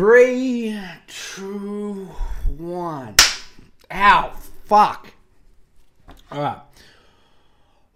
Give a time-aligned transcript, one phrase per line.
[0.00, 2.08] Three, two,
[2.56, 3.16] one.
[3.92, 4.32] Ow,
[4.64, 5.12] fuck.
[6.32, 6.60] Alright.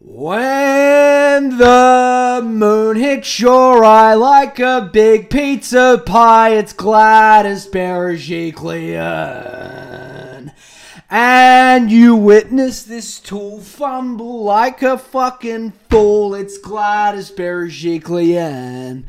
[0.01, 10.53] When the moon hits your eye like a big pizza pie, it's Gladys Berejiklian.
[11.09, 19.05] And you witness this tool fumble like a fucking fool, it's Gladys Berejiklian.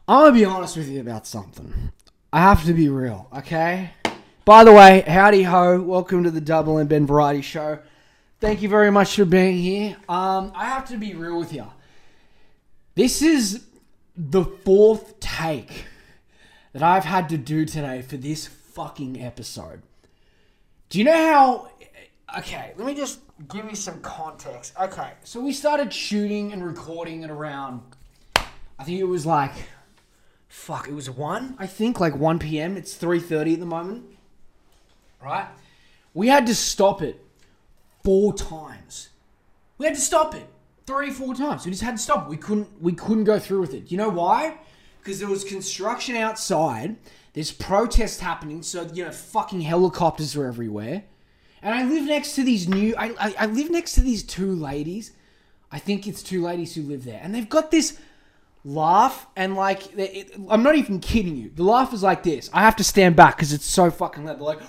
[0.09, 1.94] I'm going to be honest with you about something.
[2.34, 3.92] I have to be real, okay?
[4.44, 5.81] By the way, howdy ho.
[5.81, 7.80] Welcome to the Double and Ben Variety Show.
[8.45, 9.98] Thank you very much for being here.
[10.08, 11.66] Um, I have to be real with you.
[12.94, 13.66] This is
[14.16, 15.86] the fourth take
[16.72, 19.81] that I've had to do today for this fucking episode.
[20.89, 21.72] Do you know how?
[22.38, 24.73] Okay, let me just give you some context.
[24.80, 27.81] Okay, so we started shooting and recording at around,
[28.36, 29.53] I think it was like,
[30.48, 31.55] fuck, it was one.
[31.58, 32.77] I think like one p.m.
[32.77, 34.05] It's three thirty at the moment.
[35.20, 35.48] Right?
[36.14, 37.25] We had to stop it
[38.06, 39.09] four times.
[39.78, 40.48] We had to stop it
[40.86, 41.66] three, four times.
[41.66, 42.30] We just had to stop.
[42.30, 42.81] We couldn't.
[42.81, 43.92] We couldn't go through with it.
[43.92, 44.59] You know why?
[45.02, 46.95] Because there was construction outside.
[47.33, 48.61] There's protests happening.
[48.61, 51.03] So you know, fucking helicopters are everywhere.
[51.61, 52.95] And I live next to these new.
[52.95, 55.11] I, I, I live next to these two ladies.
[55.72, 58.00] I think it's two ladies who live there, and they've got this
[58.64, 61.52] laugh and like it, I'm not even kidding you.
[61.53, 62.50] The laugh is like this.
[62.53, 64.38] I have to stand back because it's so fucking loud.
[64.38, 64.61] They're like,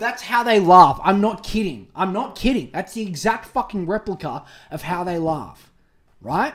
[0.00, 1.00] That's how they laugh.
[1.02, 1.88] I'm not kidding.
[1.94, 2.70] I'm not kidding.
[2.72, 5.70] That's the exact fucking replica of how they laugh,
[6.20, 6.54] right?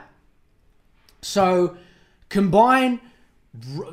[1.21, 1.77] So
[2.29, 2.99] combine,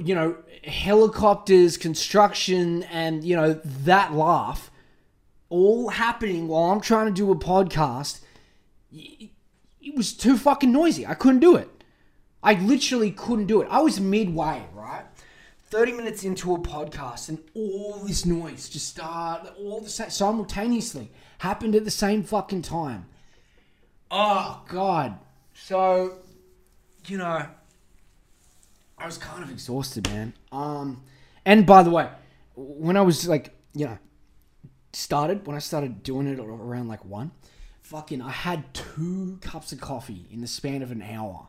[0.00, 4.70] you know, helicopters, construction, and you know that laugh,
[5.48, 8.20] all happening while I'm trying to do a podcast
[9.88, 11.06] it was too fucking noisy.
[11.06, 11.68] I couldn't do it.
[12.42, 13.68] I literally couldn't do it.
[13.70, 14.64] I was midway?
[15.70, 21.10] 30 minutes into a podcast and all this noise just started all the same simultaneously
[21.38, 23.06] happened at the same fucking time.
[24.10, 25.18] Oh god.
[25.54, 26.18] So,
[27.06, 27.46] you know,
[28.96, 30.32] I was kind of exhausted, man.
[30.52, 31.02] Um
[31.44, 32.08] and by the way,
[32.54, 33.98] when I was like, you know,
[34.92, 37.30] started when I started doing it around like 1,
[37.82, 41.48] fucking I had two cups of coffee in the span of an hour.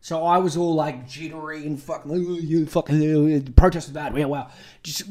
[0.00, 4.16] So I was all like jittery and fucking you fucking protest bad.
[4.16, 4.50] Yeah, wow.
[4.82, 5.04] Just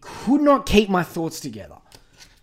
[0.00, 1.76] could not keep my thoughts together.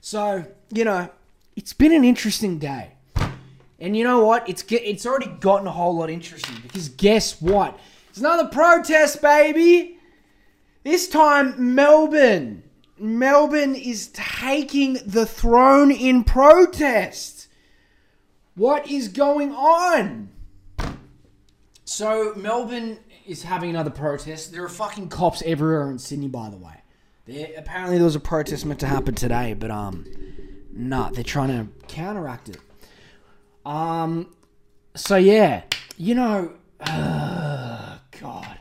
[0.02, 1.10] So, you know,
[1.56, 2.94] it's been an interesting day.
[3.80, 4.50] And you know what?
[4.50, 7.80] It's it's already gotten a whole lot interesting because guess what?
[8.10, 9.98] It's another protest, baby.
[10.84, 12.64] This time Melbourne.
[12.98, 17.48] Melbourne is taking the throne in protest.
[18.56, 20.30] What is going on?
[21.90, 24.52] So Melbourne is having another protest.
[24.52, 27.56] There are fucking cops everywhere in Sydney, by the way.
[27.58, 30.06] Apparently there was a protest meant to happen today, but um,
[30.72, 32.58] nah, they're trying to counteract it.
[33.66, 34.32] Um,
[34.96, 35.64] so yeah,
[35.98, 38.60] you know, uh, God,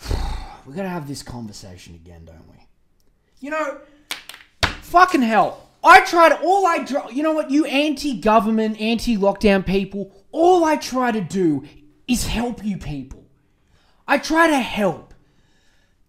[0.66, 2.64] we gotta have this conversation again, don't we?
[3.40, 3.78] You know,
[4.80, 5.68] fucking hell.
[5.84, 11.12] I tried all I try, you know what you anti-government, anti-lockdown people, all I try
[11.12, 11.64] to do
[12.06, 13.24] is help you people.
[14.06, 15.14] I try to help.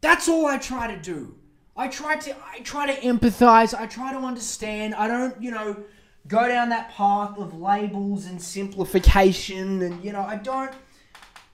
[0.01, 1.35] That's all I try to do.
[1.75, 4.95] I try to I try to empathize, I try to understand.
[4.95, 5.83] I don't, you know,
[6.27, 10.73] go down that path of labels and simplification and you know, I don't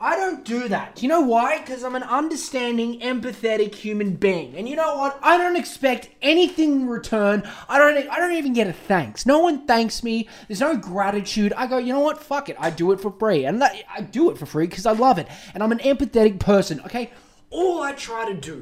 [0.05, 0.93] I don't do that.
[0.93, 1.57] Do you know why?
[1.57, 4.55] Because I'm an understanding, empathetic human being.
[4.55, 5.17] And you know what?
[5.23, 7.41] I don't expect anything in return.
[7.67, 9.25] I don't I don't even get a thanks.
[9.25, 10.29] No one thanks me.
[10.47, 11.53] There's no gratitude.
[11.57, 12.21] I go, you know what?
[12.21, 12.55] Fuck it.
[12.59, 13.45] I do it for free.
[13.45, 15.27] And that, I do it for free because I love it.
[15.55, 17.09] And I'm an empathetic person, okay?
[17.49, 18.61] All I try to do,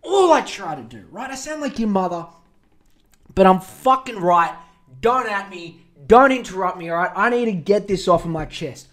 [0.00, 1.30] all I try to do, right?
[1.30, 2.28] I sound like your mother,
[3.34, 4.56] but I'm fucking right.
[5.02, 5.82] Don't at me.
[6.06, 7.12] Don't interrupt me, alright?
[7.14, 8.88] I need to get this off of my chest.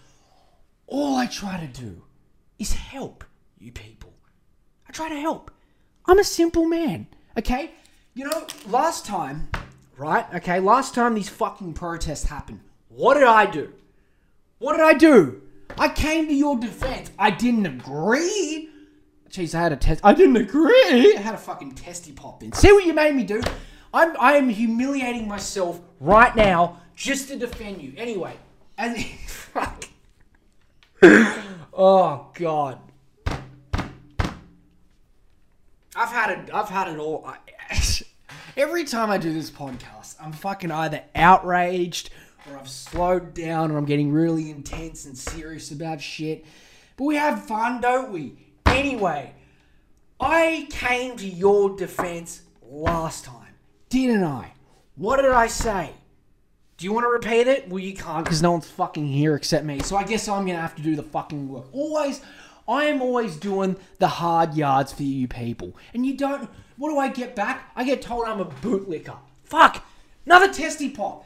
[0.93, 2.03] All I try to do
[2.59, 3.23] is help
[3.57, 4.13] you people.
[4.87, 5.49] I try to help.
[6.05, 7.71] I'm a simple man, okay?
[8.13, 9.49] You know, last time,
[9.97, 10.31] right?
[10.35, 12.59] Okay, last time these fucking protests happened,
[12.89, 13.73] what did I do?
[14.59, 15.41] What did I do?
[15.79, 17.09] I came to your defense.
[17.17, 18.69] I didn't agree.
[19.31, 19.99] Jeez, I had a test.
[20.03, 21.15] I didn't agree.
[21.17, 22.53] I had a fucking testy pop in.
[22.53, 23.41] See what you made me do?
[23.95, 27.93] I'm I am humiliating myself right now just to defend you.
[27.97, 28.35] Anyway,
[28.77, 28.95] and
[29.27, 29.85] fuck.
[31.73, 32.79] oh god.
[35.95, 36.53] I've had it.
[36.53, 37.29] I've had it all.
[38.57, 42.09] Every time I do this podcast, I'm fucking either outraged
[42.49, 46.45] or I've slowed down or I'm getting really intense and serious about shit.
[46.95, 48.37] But we have fun, don't we?
[48.65, 49.33] Anyway,
[50.21, 53.55] I came to your defense last time,
[53.89, 54.53] didn't I?
[54.95, 55.91] What did I say?
[56.77, 57.69] Do you want to repeat it?
[57.69, 59.79] Well, you can't because no one's fucking here except me.
[59.81, 61.65] So I guess I'm to have to do the fucking work.
[61.71, 62.21] Always,
[62.67, 65.75] I am always doing the hard yards for you people.
[65.93, 66.49] And you don't.
[66.77, 67.71] What do I get back?
[67.75, 69.17] I get told I'm a bootlicker.
[69.43, 69.85] Fuck!
[70.25, 71.25] Another testy pop.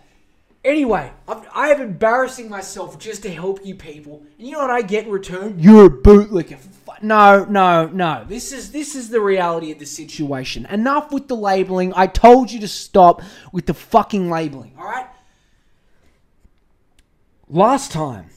[0.66, 4.24] Anyway, I've, I have embarrassing myself just to help you people.
[4.38, 5.58] And you know what I get in return?
[5.58, 6.58] You're a bootlicker.
[7.02, 8.26] No, no, no.
[8.28, 10.66] This is this is the reality of the situation.
[10.66, 11.94] Enough with the labeling.
[11.96, 13.22] I told you to stop
[13.52, 14.74] with the fucking labeling.
[14.78, 15.08] All right.
[17.50, 18.30] Last time,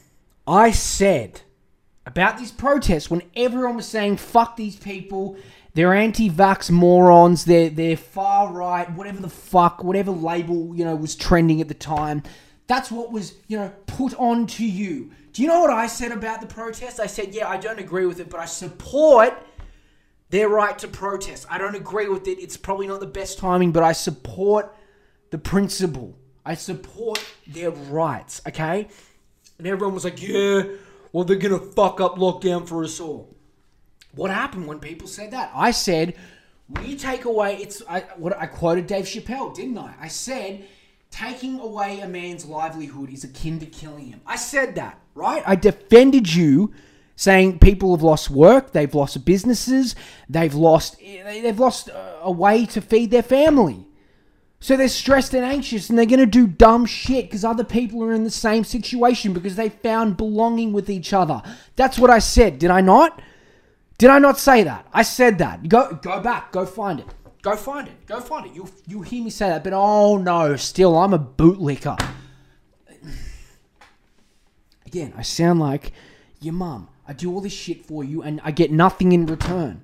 [0.47, 1.41] I said
[2.05, 5.35] about these protests when everyone was saying "fuck these people,"
[5.73, 11.15] they're anti-vax morons, they're they're far right, whatever the fuck, whatever label you know was
[11.15, 12.23] trending at the time.
[12.67, 15.11] That's what was you know put on to you.
[15.33, 17.01] Do you know what I said about the protest?
[17.01, 19.33] I said, yeah, I don't agree with it, but I support
[20.29, 21.47] their right to protest.
[21.49, 22.39] I don't agree with it.
[22.39, 24.73] It's probably not the best timing, but I support
[25.31, 26.17] the principle.
[26.45, 28.87] I support their rights, okay?
[29.57, 30.63] And everyone was like, yeah,
[31.11, 33.35] well, they're going to fuck up lockdown for us all.
[34.15, 35.51] What happened when people said that?
[35.53, 36.15] I said,
[36.67, 39.93] we take away, it's, I, what, I quoted Dave Chappelle, didn't I?
[39.99, 40.65] I said,
[41.11, 44.21] taking away a man's livelihood is akin to killing him.
[44.25, 45.43] I said that, right?
[45.45, 46.73] I defended you
[47.15, 49.95] saying people have lost work, they've lost businesses,
[50.27, 53.85] they've lost eh, they've lost uh, a way to feed their family.
[54.61, 58.03] So they're stressed and anxious and they're going to do dumb shit because other people
[58.03, 61.41] are in the same situation because they found belonging with each other.
[61.75, 63.19] That's what I said, did I not?
[63.97, 64.87] Did I not say that?
[64.93, 65.67] I said that.
[65.67, 67.07] Go go back, go find it.
[67.41, 68.05] Go find it.
[68.05, 68.53] Go find it.
[68.53, 71.99] You'll you'll hear me say that, but oh no, still I'm a bootlicker.
[74.85, 75.91] Again, I sound like
[76.39, 76.87] your mum.
[77.07, 79.81] I do all this shit for you and I get nothing in return.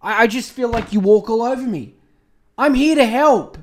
[0.00, 1.97] I, I just feel like you walk all over me.
[2.58, 3.56] I'm here to help.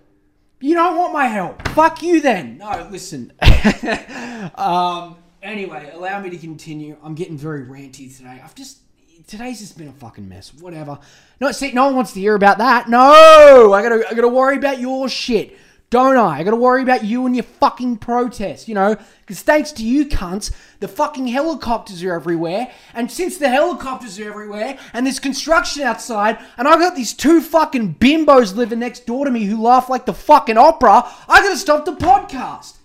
[0.61, 1.67] You don't want my help.
[1.69, 2.57] Fuck you then.
[2.59, 3.33] No, listen.
[4.55, 6.95] um, anyway, allow me to continue.
[7.03, 8.41] I'm getting very ranty today.
[8.41, 8.79] I've just
[9.27, 10.53] today's just been a fucking mess.
[10.53, 10.97] Whatever.
[11.41, 12.87] No, see, no one wants to hear about that.
[12.87, 15.57] No, I gotta, I gotta worry about your shit,
[15.95, 16.39] don't I?
[16.39, 18.67] I gotta worry about you and your fucking protests.
[18.67, 20.51] You know, because thanks to you cunts,
[20.81, 22.69] the fucking helicopters are everywhere.
[22.93, 27.39] And since the helicopters are everywhere, and there's construction outside, and I've got these two
[27.39, 31.55] fucking bimbos living next door to me who laugh like the fucking opera, I gotta
[31.55, 32.75] stop the podcast.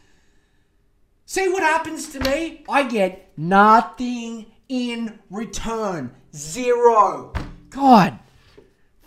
[1.26, 2.64] See what happens to me?
[2.68, 6.14] I get nothing in return.
[6.32, 7.32] Zero.
[7.70, 8.20] God.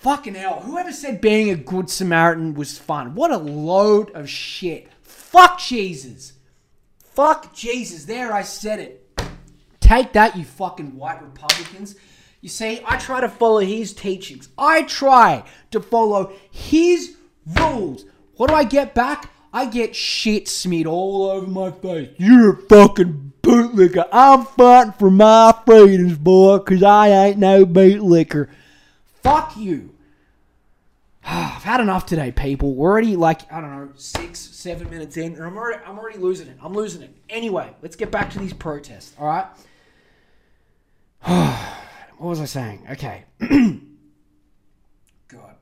[0.04, 0.60] Fucking hell.
[0.60, 3.16] Whoever said being a good Samaritan was fun?
[3.16, 4.90] What a load of shit.
[5.02, 6.34] Fuck Jesus.
[7.00, 8.04] Fuck Jesus.
[8.04, 9.18] There, I said it.
[9.80, 11.96] Take that, you fucking white Republicans.
[12.42, 14.50] You see, I try to follow his teachings.
[14.58, 17.16] I try to follow his
[17.58, 18.04] rules.
[18.36, 19.32] What do I get back?
[19.54, 22.10] I get shit smeared all over my face.
[22.18, 24.10] You're a fucking bootlicker.
[24.12, 28.50] I'm fighting for my freedoms, boy, because I ain't no bootlicker.
[29.22, 29.93] Fuck you.
[31.26, 32.74] I've had enough today, people.
[32.76, 36.18] We're already like, I don't know, six, seven minutes in, and I'm already, I'm already
[36.20, 36.58] losing it.
[36.62, 37.16] I'm losing it.
[37.30, 39.46] Anyway, let's get back to these protests, all right?
[42.18, 42.86] what was I saying?
[42.92, 43.24] Okay.
[45.30, 45.56] God.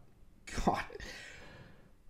[0.66, 0.84] God.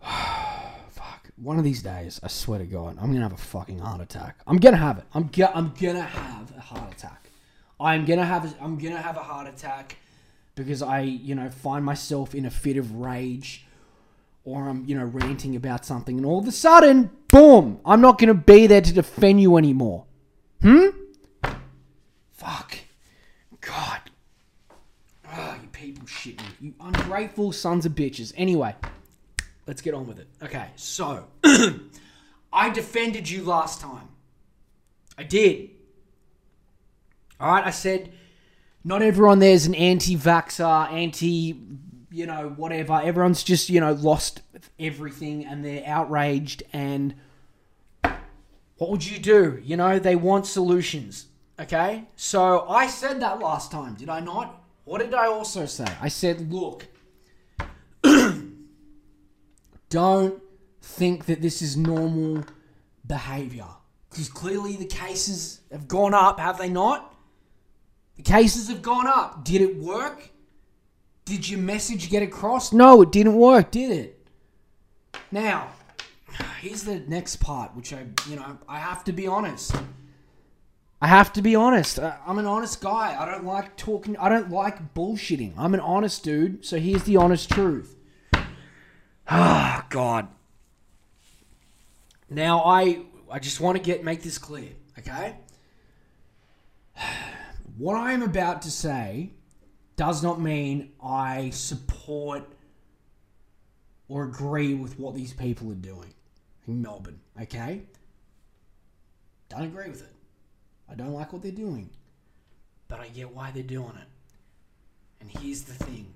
[0.89, 1.29] Fuck.
[1.35, 4.37] One of these days, I swear to God, I'm gonna have a fucking heart attack.
[4.47, 5.03] I'm gonna have it.
[5.13, 7.27] I'm go- I'm gonna have a heart attack.
[7.81, 9.97] I'm gonna have a, I'm gonna have a heart attack
[10.55, 13.65] because I, you know, find myself in a fit of rage
[14.43, 18.17] or I'm, you know, ranting about something and all of a sudden, boom, I'm not
[18.19, 20.05] gonna be there to defend you anymore.
[20.61, 20.87] Hmm?
[22.31, 22.77] Fuck.
[23.61, 23.99] God.
[25.33, 26.45] Oh, you people shit me.
[26.59, 28.33] You ungrateful sons of bitches.
[28.35, 28.75] Anyway,
[29.67, 30.27] let's get on with it.
[30.43, 31.27] Okay, so
[32.53, 34.09] I defended you last time.
[35.17, 35.69] I did.
[37.39, 38.11] Alright, I said
[38.83, 41.59] not everyone there's an anti vaxxer, anti,
[42.09, 42.99] you know, whatever.
[43.01, 44.41] Everyone's just, you know, lost
[44.79, 47.15] everything and they're outraged and
[48.81, 49.61] what would you do?
[49.63, 51.27] You know, they want solutions.
[51.59, 52.05] Okay?
[52.15, 54.63] So I said that last time, did I not?
[54.85, 55.85] What did I also say?
[56.01, 56.87] I said, look,
[59.89, 60.41] don't
[60.81, 62.43] think that this is normal
[63.05, 63.67] behavior.
[64.09, 67.10] Because clearly the cases have gone up, have they not?
[68.21, 69.43] The cases have gone up.
[69.43, 70.29] Did it work?
[71.25, 72.71] Did your message get across?
[72.71, 74.27] No, it didn't work, did it?
[75.31, 75.69] Now,
[76.59, 79.73] here's the next part, which I, you know, I have to be honest.
[81.01, 81.97] I have to be honest.
[81.97, 83.19] I- I'm an honest guy.
[83.19, 84.15] I don't like talking.
[84.17, 85.55] I don't like bullshitting.
[85.57, 86.63] I'm an honest dude.
[86.63, 87.95] So here's the honest truth.
[89.27, 90.27] Ah, God.
[92.29, 95.37] Now I I just want to get make this clear, okay?
[97.77, 99.31] What I am about to say
[99.95, 102.43] does not mean I support
[104.07, 106.13] or agree with what these people are doing
[106.67, 107.83] in Melbourne, okay?
[109.49, 110.13] Don't agree with it.
[110.89, 111.89] I don't like what they're doing.
[112.87, 114.07] But I get why they're doing it.
[115.21, 116.13] And here's the thing.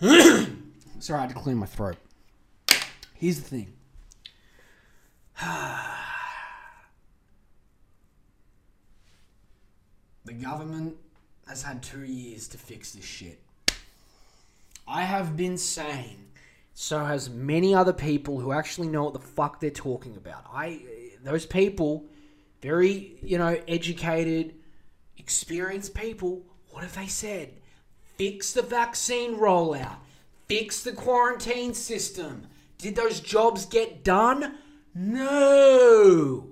[1.00, 1.96] Sorry, I had to clear my throat.
[3.14, 3.72] Here's the thing.
[5.40, 6.07] Ah.
[10.28, 10.94] The government
[11.48, 13.38] has had two years to fix this shit.
[14.86, 16.18] I have been saying,
[16.74, 20.44] so has many other people who actually know what the fuck they're talking about.
[20.52, 20.82] I,
[21.24, 22.04] those people,
[22.60, 24.54] very you know educated,
[25.16, 26.42] experienced people.
[26.70, 27.48] What have they said?
[28.18, 29.96] Fix the vaccine rollout.
[30.46, 32.46] Fix the quarantine system.
[32.76, 34.58] Did those jobs get done?
[34.94, 36.48] No.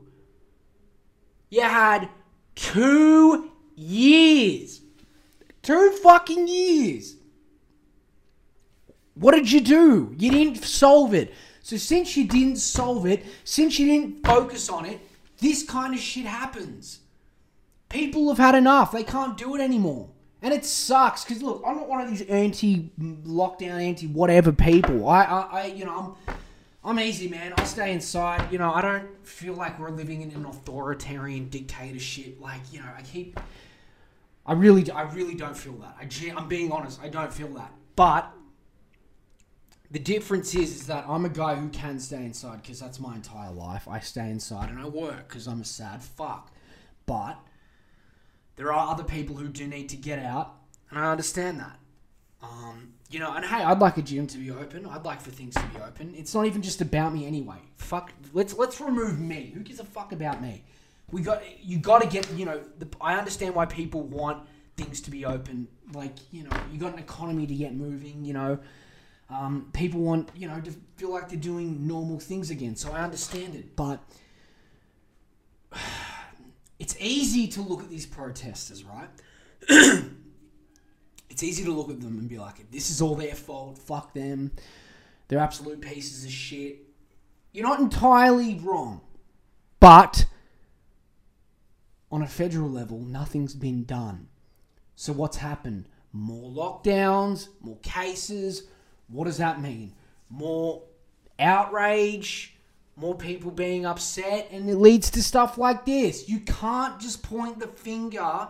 [1.50, 2.09] You had
[2.54, 4.80] two years.
[5.62, 7.16] Two fucking years.
[9.14, 10.14] What did you do?
[10.18, 11.33] You didn't solve it.
[11.62, 15.00] So since you didn't solve it, since you didn't focus on it,
[15.38, 17.00] this kind of shit happens.
[17.88, 18.92] People have had enough.
[18.92, 20.09] They can't do it anymore.
[20.42, 25.09] And it sucks because look, I'm not one of these anti-lockdown, anti-whatever people.
[25.09, 26.35] I, I, I, you know, I'm,
[26.85, 27.52] I'm easy, man.
[27.56, 28.52] I stay inside.
[28.52, 32.40] You know, I don't feel like we're living in an authoritarian dictatorship.
[32.40, 33.40] Like, you know, I keep,
[34.47, 35.97] I really, I really don't feel that.
[36.00, 37.00] I, I'm being honest.
[37.03, 37.73] I don't feel that.
[37.97, 38.33] But
[39.91, 43.15] the difference is, is that I'm a guy who can stay inside because that's my
[43.15, 43.88] entire life.
[43.88, 46.53] I stay inside and I work because I'm a sad fuck.
[47.07, 47.38] But
[48.57, 50.55] there are other people who do need to get out,
[50.91, 51.79] and I understand that.
[52.43, 54.87] Um, you know, and hey, I'd like a gym to be open.
[54.87, 56.15] I'd like for things to be open.
[56.17, 57.59] It's not even just about me anyway.
[57.76, 59.53] Fuck, let's let's remove me.
[59.55, 60.65] Who gives a fuck about me?
[61.10, 61.78] We got you.
[61.78, 62.60] Got to get you know.
[62.78, 64.46] The, I understand why people want
[64.76, 65.68] things to be open.
[65.92, 68.25] Like you know, you got an economy to get moving.
[68.25, 68.58] You know,
[69.30, 72.76] um, people want you know to feel like they're doing normal things again.
[72.76, 74.02] So I understand it, but
[76.78, 79.08] it's easy to look at these protesters, right?
[81.30, 83.78] it's easy to look at them and be like, this is all their fault.
[83.78, 84.52] Fuck them.
[85.28, 86.78] They're absolute pieces of shit.
[87.52, 89.00] You're not entirely wrong,
[89.80, 90.26] but
[92.10, 94.28] on a federal level, nothing's been done.
[94.94, 95.88] So what's happened?
[96.12, 98.64] More lockdowns, more cases.
[99.08, 99.92] What does that mean?
[100.30, 100.82] More
[101.38, 102.56] outrage,
[102.96, 106.28] more people being upset, and it leads to stuff like this.
[106.28, 108.48] You can't just point the finger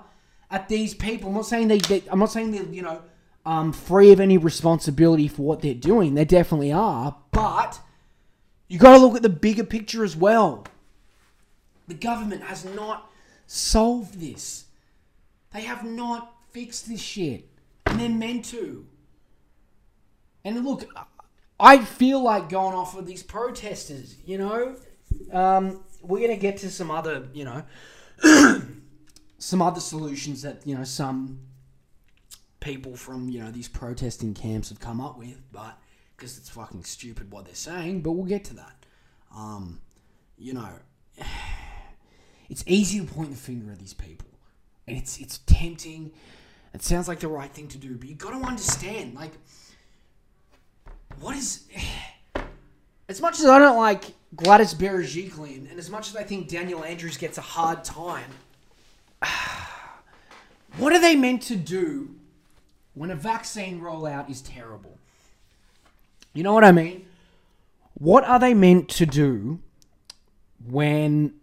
[0.50, 1.30] at these people.
[1.30, 3.02] I'm not saying they, they I'm not saying they're, you know,
[3.44, 6.14] um, free of any responsibility for what they're doing.
[6.14, 7.80] They definitely are, but
[8.68, 10.64] you got to look at the bigger picture as well.
[11.88, 13.10] The government has not
[13.46, 14.66] solved this.
[15.52, 17.48] They have not fixed this shit,
[17.86, 18.86] and they're meant to.
[20.44, 20.88] And look,
[21.58, 24.16] I feel like going off with these protesters.
[24.24, 24.76] You know,
[25.32, 27.62] um, we're gonna get to some other, you know,
[29.38, 31.40] some other solutions that you know some
[32.60, 35.78] people from you know these protesting camps have come up with, but
[36.16, 38.02] because it's fucking stupid what they're saying.
[38.02, 38.86] But we'll get to that.
[39.34, 39.80] Um,
[40.38, 40.68] you know,
[42.48, 44.28] it's easy to point the finger at these people,
[44.86, 46.12] and it's it's tempting.
[46.74, 49.32] It sounds like the right thing to do, but you got to understand, like
[51.20, 51.64] what is
[53.08, 56.84] as much as I don't like Gladys Berejiklian, and as much as I think Daniel
[56.84, 58.30] Andrews gets a hard time,
[60.76, 62.14] what are they meant to do
[62.94, 64.98] when a vaccine rollout is terrible?
[66.34, 67.06] You know what I mean?
[67.94, 69.60] What are they meant to do
[70.66, 71.34] when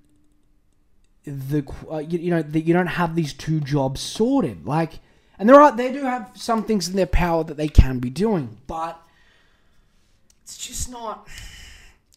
[1.26, 4.66] the uh, you, you know that you don't have these two jobs sorted?
[4.66, 5.00] Like,
[5.40, 8.10] and there are they do have some things in their power that they can be
[8.10, 9.02] doing, but
[10.44, 11.28] it's just not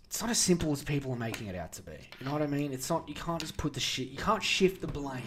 [0.07, 1.93] it's not as simple as people are making it out to be.
[2.19, 2.73] You know what I mean?
[2.73, 5.23] It's not you can't just put the shit you can't shift the blame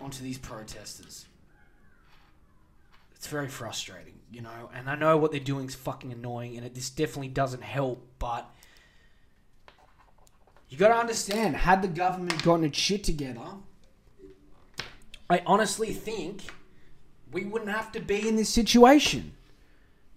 [0.00, 1.26] onto these protesters.
[3.16, 4.70] It's very frustrating, you know.
[4.74, 8.06] And I know what they're doing is fucking annoying, and it, this definitely doesn't help.
[8.18, 8.48] But
[10.68, 13.46] you got to understand, had the government gotten its shit together,
[15.28, 16.42] I honestly think
[17.32, 19.32] we wouldn't have to be in this situation.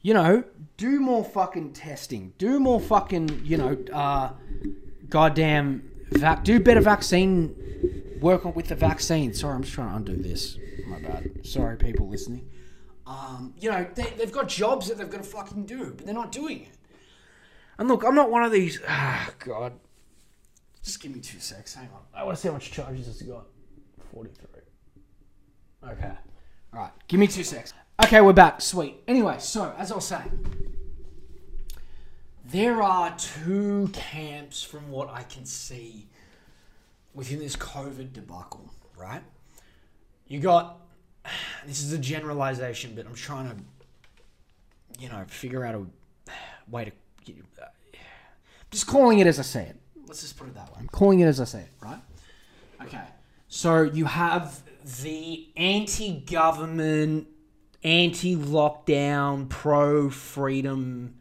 [0.01, 0.43] You know,
[0.77, 4.31] do more fucking testing, do more fucking, you know, uh,
[5.09, 7.55] goddamn, vac- do better vaccine
[8.21, 9.33] work on with the vaccine.
[9.33, 10.57] Sorry, I'm just trying to undo this.
[10.87, 11.45] My bad.
[11.45, 12.49] Sorry, people listening.
[13.05, 16.13] Um, you know, they, they've got jobs that they've got to fucking do, but they're
[16.13, 16.77] not doing it.
[17.77, 18.79] And look, I'm not one of these.
[18.87, 19.73] Ah, God.
[20.83, 21.73] Just give me two secs.
[21.73, 22.01] Hang on.
[22.13, 23.45] I want to see how much charges it's got.
[24.13, 24.61] 43.
[25.91, 26.11] Okay.
[26.73, 26.91] All right.
[27.07, 27.73] Give me two secs.
[28.03, 28.61] Okay, we're back.
[28.61, 29.03] Sweet.
[29.07, 30.75] Anyway, so as I was saying,
[32.45, 36.07] there are two camps from what I can see
[37.13, 39.21] within this COVID debacle, right?
[40.27, 40.77] You got
[41.65, 43.55] this is a generalization, but I'm trying to,
[44.99, 45.85] you know, figure out a
[46.69, 46.91] way to.
[48.71, 49.77] Just calling it as I say it.
[50.09, 50.77] Let's just put it that way.
[50.79, 51.99] I'm calling it as I say it, right?
[52.81, 53.03] Okay.
[53.47, 54.63] So you have
[55.03, 57.27] the anti-government,
[57.83, 61.13] anti-lockdown, pro-freedom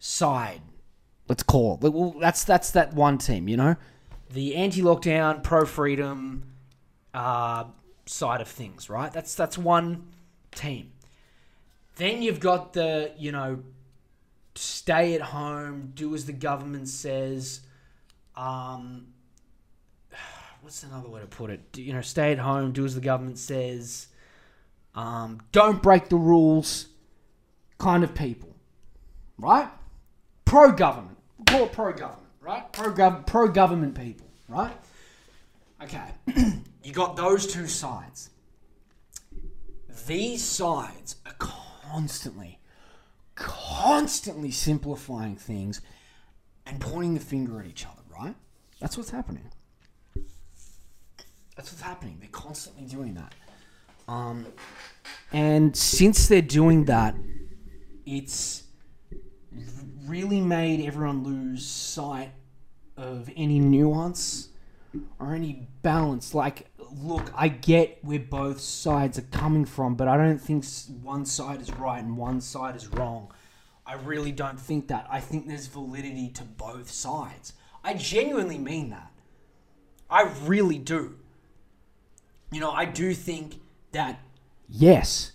[0.00, 0.62] side.
[1.28, 1.92] Let's call it.
[1.92, 3.76] Well, that's that's that one team, you know,
[4.30, 6.42] the anti-lockdown, pro-freedom
[7.14, 7.66] uh,
[8.06, 9.12] side of things, right?
[9.12, 10.08] That's that's one
[10.50, 10.90] team.
[11.94, 13.62] Then you've got the you know,
[14.56, 17.60] stay at home, do as the government says.
[18.36, 19.08] Um,
[20.62, 21.72] what's another way to put it?
[21.72, 24.08] Do, you know, stay at home, do as the government says.
[24.94, 26.88] Um, don't break the rules,
[27.78, 28.54] kind of people,
[29.38, 29.68] right?
[30.44, 32.70] Pro government, call it pro government, right?
[32.72, 34.76] Pro gov- pro government people, right?
[35.82, 36.04] Okay,
[36.84, 38.28] you got those two sides.
[40.06, 42.58] These sides are constantly,
[43.34, 45.80] constantly simplifying things
[46.66, 48.01] and pointing the finger at each other?
[48.82, 49.48] That's what's happening.
[51.56, 52.16] That's what's happening.
[52.18, 53.32] They're constantly doing that.
[54.08, 54.46] Um,
[55.32, 57.14] and since they're doing that,
[58.04, 58.64] it's
[60.04, 62.32] really made everyone lose sight
[62.96, 64.48] of any nuance
[65.20, 66.34] or any balance.
[66.34, 70.64] Like, look, I get where both sides are coming from, but I don't think
[71.04, 73.32] one side is right and one side is wrong.
[73.86, 75.06] I really don't think that.
[75.08, 77.52] I think there's validity to both sides.
[77.84, 79.10] I genuinely mean that.
[80.08, 81.16] I really do.
[82.50, 83.60] You know, I do think
[83.92, 84.20] that,
[84.68, 85.32] yes,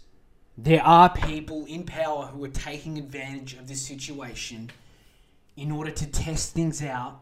[0.58, 4.70] there are people in power who are taking advantage of this situation
[5.56, 7.20] in order to test things out,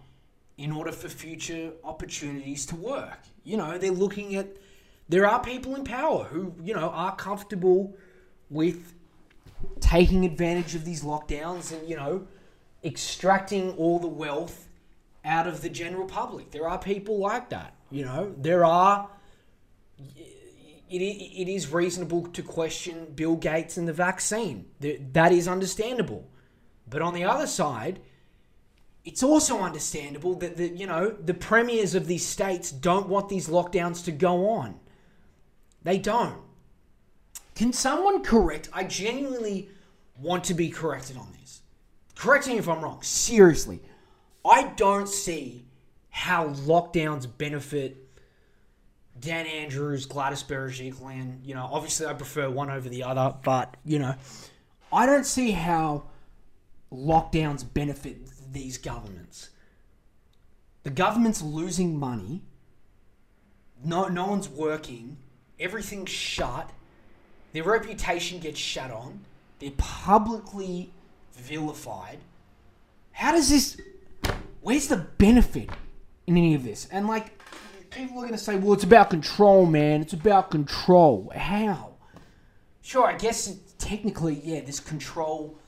[0.58, 3.20] in order for future opportunities to work.
[3.44, 4.48] You know, they're looking at,
[5.08, 7.96] there are people in power who, you know, are comfortable
[8.50, 8.94] with
[9.80, 12.28] taking advantage of these lockdowns and, you know,
[12.84, 14.65] extracting all the wealth
[15.26, 16.52] out of the general public.
[16.52, 17.74] There are people like that.
[17.92, 19.10] You know, there are.
[20.88, 24.66] It, it is reasonable to question Bill Gates and the vaccine.
[24.80, 26.30] That is understandable.
[26.88, 28.00] But on the other side,
[29.04, 33.48] it's also understandable that the you know the premiers of these states don't want these
[33.48, 34.80] lockdowns to go on.
[35.84, 36.42] They don't.
[37.56, 38.70] Can someone correct?
[38.74, 39.70] I genuinely
[40.20, 41.62] want to be corrected on this.
[42.16, 43.02] Correct me if I'm wrong.
[43.02, 43.82] Seriously,
[44.46, 45.66] I don't see
[46.10, 47.98] how lockdowns benefit
[49.20, 51.40] Dan Andrews, Gladys Berejiklian.
[51.46, 54.16] You know, obviously I prefer one over the other, but you know,
[54.92, 56.04] I don't see how
[56.92, 58.18] lockdowns benefit
[58.52, 59.50] these governments.
[60.84, 62.44] The government's losing money.
[63.84, 65.18] No, no one's working.
[65.60, 66.70] Everything's shut.
[67.54, 69.22] Their reputation gets shut on.
[69.60, 70.92] They're publicly
[71.34, 72.20] vilified.
[73.14, 73.80] How does this?
[74.66, 75.70] Where's the benefit
[76.26, 76.88] in any of this?
[76.92, 77.40] And like,
[77.92, 80.02] people are to say, "Well, it's about control, man.
[80.02, 81.94] It's about control." How?
[82.82, 85.60] Sure, I guess technically, yeah, there's control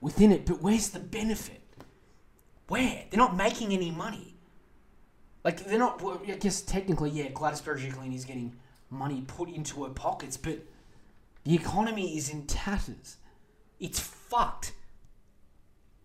[0.00, 1.60] within it, but where's the benefit?
[2.68, 3.04] Where?
[3.10, 4.34] They're not making any money.
[5.44, 6.00] Like they're not.
[6.00, 8.56] Well, I guess technically, yeah, Gladys Berejiklian is getting
[8.88, 10.58] money put into her pockets, but
[11.44, 13.18] the economy is in tatters.
[13.78, 14.72] It's fucked.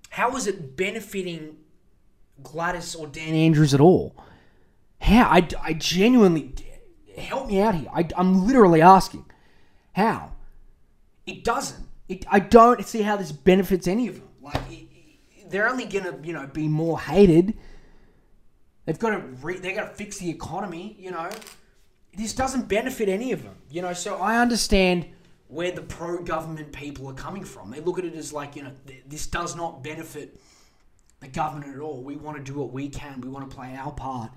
[0.09, 1.59] How is it benefiting
[2.43, 4.15] Gladys or Dan Andrews at all?
[5.01, 5.23] How?
[5.29, 6.53] I, I genuinely
[7.17, 7.89] help me out here.
[7.93, 9.25] I, I'm literally asking.
[9.93, 10.31] How?
[11.25, 11.85] It doesn't.
[12.07, 14.27] It, I don't see how this benefits any of them.
[14.41, 14.73] Like it,
[15.35, 17.53] it- they're only gonna, you know, be more hated.
[18.85, 20.95] They've got to re- they got to fix the economy.
[20.99, 21.29] You know,
[22.15, 23.55] this doesn't benefit any of them.
[23.69, 25.05] You know, so I understand
[25.47, 27.71] where the pro-government people are coming from.
[27.71, 30.37] They look at it as like, you know, th- this does not benefit
[31.19, 32.01] the government at all.
[32.03, 33.21] We want to do what we can.
[33.21, 34.31] We want to play our part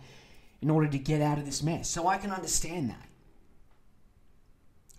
[0.62, 1.88] in order to get out of this mess.
[1.88, 3.06] So I can understand that.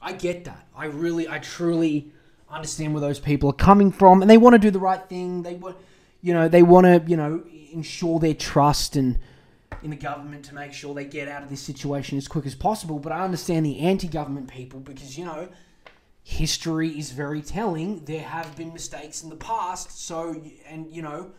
[0.01, 0.67] I get that.
[0.75, 2.11] I really, I truly
[2.49, 5.43] understand where those people are coming from, and they want to do the right thing.
[5.43, 5.77] They want,
[6.21, 9.19] you know, they want to, you know, ensure their trust and
[9.83, 12.55] in the government to make sure they get out of this situation as quick as
[12.55, 12.99] possible.
[12.99, 15.49] But I understand the anti-government people because you know,
[16.23, 18.05] history is very telling.
[18.05, 21.31] There have been mistakes in the past, so and you know,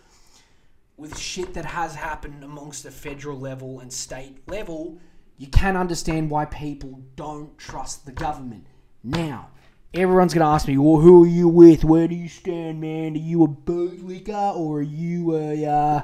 [0.96, 4.98] with shit that has happened amongst the federal level and state level,
[5.38, 8.66] you can understand why people don't trust the government.
[9.02, 9.50] Now,
[9.94, 11.84] everyone's going to ask me, well, who are you with?
[11.84, 13.14] Where do you stand, man?
[13.14, 16.02] Are you a bootlicker or are you a, uh,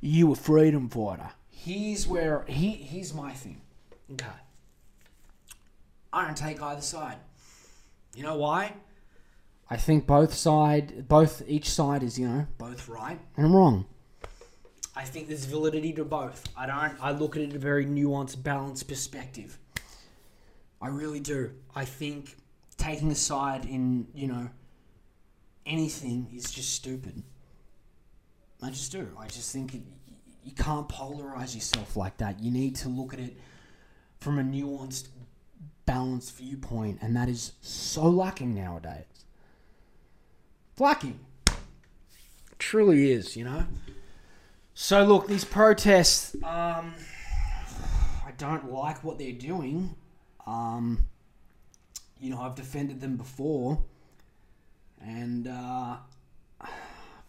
[0.00, 1.30] you a freedom fighter?
[1.50, 3.62] Here's where, he, here's my thing.
[4.12, 4.26] Okay.
[6.12, 7.16] I don't take either side.
[8.14, 8.74] You know why?
[9.68, 13.86] I think both side, both, each side is, you know, both right and wrong.
[14.98, 16.42] I think there's validity to both.
[16.56, 16.96] I don't.
[17.00, 19.56] I look at it in a very nuanced, balanced perspective.
[20.82, 21.52] I really do.
[21.72, 22.36] I think
[22.76, 24.50] taking a side in you know
[25.64, 27.22] anything is just stupid.
[28.60, 29.06] I just do.
[29.16, 29.82] I just think it,
[30.42, 32.42] you can't polarize yourself like that.
[32.42, 33.38] You need to look at it
[34.18, 35.10] from a nuanced,
[35.86, 39.04] balanced viewpoint, and that is so lacking nowadays.
[40.76, 41.20] lacking.
[42.58, 43.64] Truly is, you know.
[44.80, 46.94] So look, these protests, um,
[48.24, 49.96] I don't like what they're doing.
[50.46, 51.08] Um,
[52.20, 53.82] you know, I've defended them before,
[55.04, 55.96] and uh,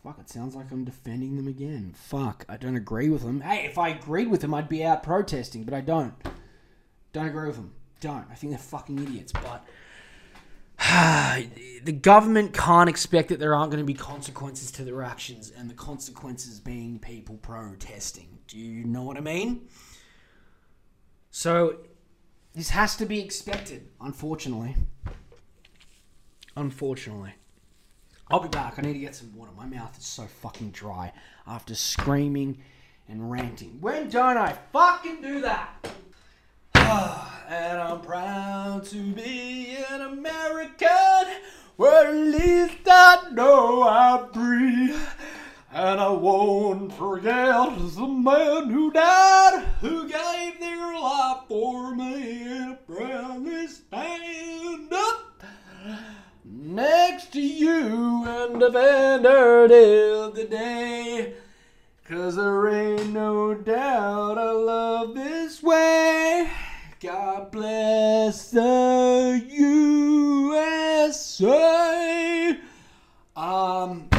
[0.03, 1.95] fuck, it sounds like I'm defending them again.
[1.97, 3.41] Fuck, I don't agree with them.
[3.41, 6.13] Hey, if I agreed with them, I'd be out protesting, but I don't.
[7.13, 7.73] Don't agree with them.
[7.99, 8.27] Don't.
[8.29, 9.65] I think they're fucking idiots, but.
[11.83, 15.69] the government can't expect that there aren't going to be consequences to their actions, and
[15.69, 18.39] the consequences being people protesting.
[18.47, 19.67] Do you know what I mean?
[21.31, 21.77] So,
[22.53, 24.75] this has to be expected, unfortunately.
[26.55, 27.33] Unfortunately.
[28.31, 28.75] I'll be back.
[28.77, 29.51] I need to get some water.
[29.57, 31.11] My mouth is so fucking dry
[31.47, 32.59] after screaming
[33.07, 33.81] and ranting.
[33.81, 35.87] When don't I fucking do that?
[37.47, 41.35] and I'm proud to be an American,
[41.75, 44.95] where at least I know I'm free.
[45.71, 52.71] And I won't forget the man who died, who gave their life for me, and
[52.71, 55.43] I proudly stand up
[56.43, 61.33] next to you and defend her till the day.
[62.09, 66.49] Cause there ain't no doubt I love this way.
[66.99, 69.41] God bless the
[71.01, 72.57] USA.
[73.37, 74.09] Um,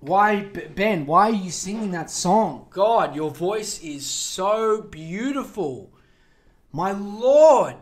[0.00, 0.42] why,
[0.74, 1.06] Ben?
[1.06, 2.66] Why are you singing that song?
[2.68, 5.94] God, your voice is so beautiful.
[6.72, 7.76] My Lord,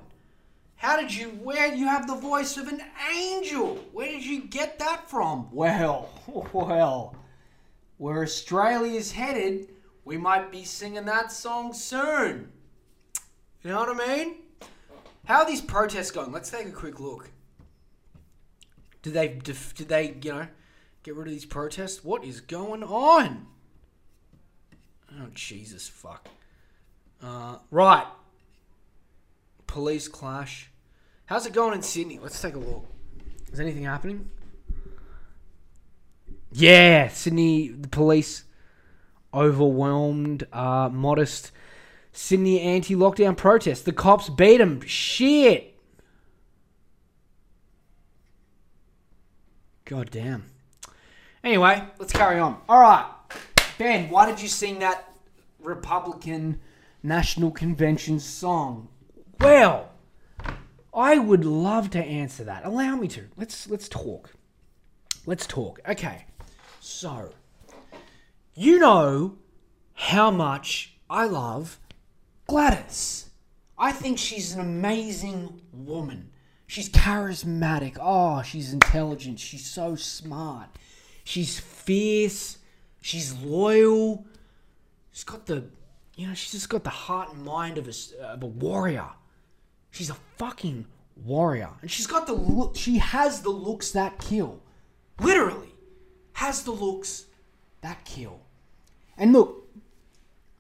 [0.77, 1.31] how did you?
[1.31, 2.81] Where you have the voice of an
[3.13, 3.85] angel?
[3.93, 5.49] Where did you get that from?
[5.51, 6.09] Well,
[6.53, 7.17] well,
[7.99, 9.71] where Australia's headed,
[10.05, 12.53] we might be singing that song soon.
[13.63, 14.35] You know what I mean?
[15.25, 16.33] How are these protests going?
[16.33, 17.31] Let's take a quick look.
[19.03, 20.47] Did they did they you know
[21.03, 22.05] get rid of these protests?
[22.05, 23.47] What is going on?
[25.13, 26.29] Oh Jesus fuck!
[27.23, 28.07] Uh, right,
[29.67, 30.71] police clash.
[31.27, 32.19] How's it going in Sydney?
[32.19, 32.87] Let's take a look.
[33.53, 34.29] Is anything happening?
[36.51, 37.69] Yeah, Sydney.
[37.69, 38.45] The police
[39.33, 40.47] overwhelmed.
[40.53, 41.53] Uh, modest
[42.13, 43.85] Sydney anti lockdown protest.
[43.85, 44.81] The cops beat them.
[44.87, 45.79] Shit.
[49.85, 50.45] God damn.
[51.43, 52.61] Anyway, let's carry on.
[52.69, 53.11] All right.
[53.79, 55.13] Ben, why did you sing that
[55.61, 56.61] Republican
[57.03, 58.89] National Convention song?
[59.41, 59.91] Well,
[60.95, 62.65] I would love to answer that.
[62.65, 63.29] Allow me to.
[63.37, 64.33] Let's let's talk.
[65.27, 65.81] Let's talk.
[65.89, 66.27] Okay.
[66.81, 67.31] So,
[68.55, 69.37] you know
[69.95, 71.79] how much I love
[72.47, 73.31] Gladys.
[73.79, 76.31] I think she's an amazing woman.
[76.67, 77.99] She's charismatic.
[78.01, 79.39] Oh, she's intelligent.
[79.39, 80.69] She's so smart.
[81.25, 82.59] She's fierce.
[83.01, 84.25] She's loyal.
[85.13, 85.65] She's got the,
[86.17, 89.09] you know, she's just got the heart and mind of a, of a warrior.
[89.91, 90.87] She's a fucking
[91.25, 91.71] warrior.
[91.83, 94.61] And she's got the look, she has the looks that kill.
[95.21, 95.75] Literally,
[96.35, 97.27] has the looks
[97.83, 98.41] that kill.
[99.19, 99.69] And look,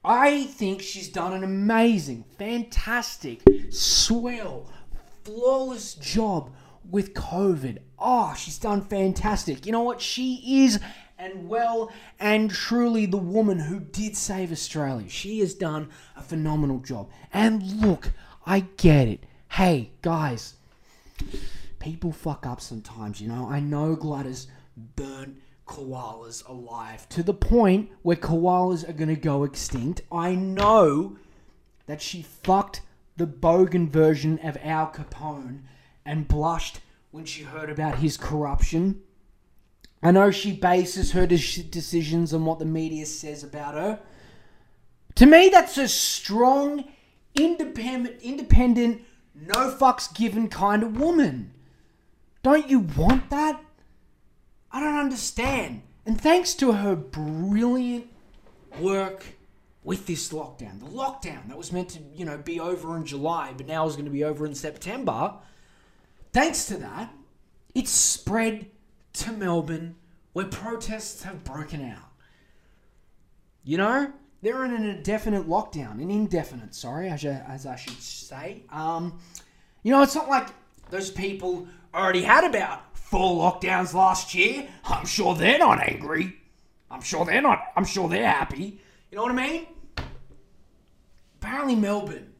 [0.05, 4.69] I think she's done an amazing, fantastic, swell,
[5.25, 6.51] flawless job
[6.91, 7.79] with COVID.
[7.99, 9.65] Oh, she's done fantastic.
[9.65, 10.01] You know what?
[10.01, 10.81] She is
[11.19, 15.09] and well and truly the woman who did save Australia.
[15.09, 17.09] She has done a phenomenal job.
[17.33, 18.13] And look,
[18.45, 19.25] I get it.
[19.51, 20.55] Hey, guys,
[21.79, 23.49] people fuck up sometimes, you know.
[23.49, 24.49] I know Gladys
[24.97, 25.39] burnt
[25.73, 30.03] koalas alive to the point where koalas are going to go extinct.
[30.13, 31.17] I know
[31.87, 32.83] that she fucked
[33.17, 35.63] the bogan version of Al Capone
[36.05, 36.81] and blushed
[37.11, 39.03] when she heard about his corruption.
[40.03, 44.01] I know she bases her de- decisions on what the media says about her.
[45.17, 46.85] To me, that's a strong,
[47.35, 49.03] independent, independent,
[49.35, 51.53] no fucks given kind of woman.
[52.43, 53.63] Don't you want that?
[54.73, 55.83] I don't understand.
[56.07, 58.07] And thanks to her brilliant
[58.81, 59.25] work
[59.85, 63.53] with this lockdown, the lockdown that was meant to, you know, be over in July,
[63.57, 65.35] but now is going to be over in September.
[66.33, 67.13] Thanks to that,
[67.75, 68.67] it's spread
[69.15, 69.97] to Melbourne
[70.33, 72.11] where protests have broken out.
[73.65, 78.01] You know, they're in an indefinite lockdown, an indefinite, sorry, as, I, as I should
[78.01, 78.63] say.
[78.71, 79.19] Um,
[79.83, 80.49] you know, it's not like
[80.91, 84.67] those people already had about four lockdowns last year.
[84.85, 86.35] I'm sure they're not angry.
[86.91, 88.81] I'm sure they're not, I'm sure they're happy.
[89.11, 89.67] You know what I mean?
[91.39, 92.33] Apparently, Melbourne.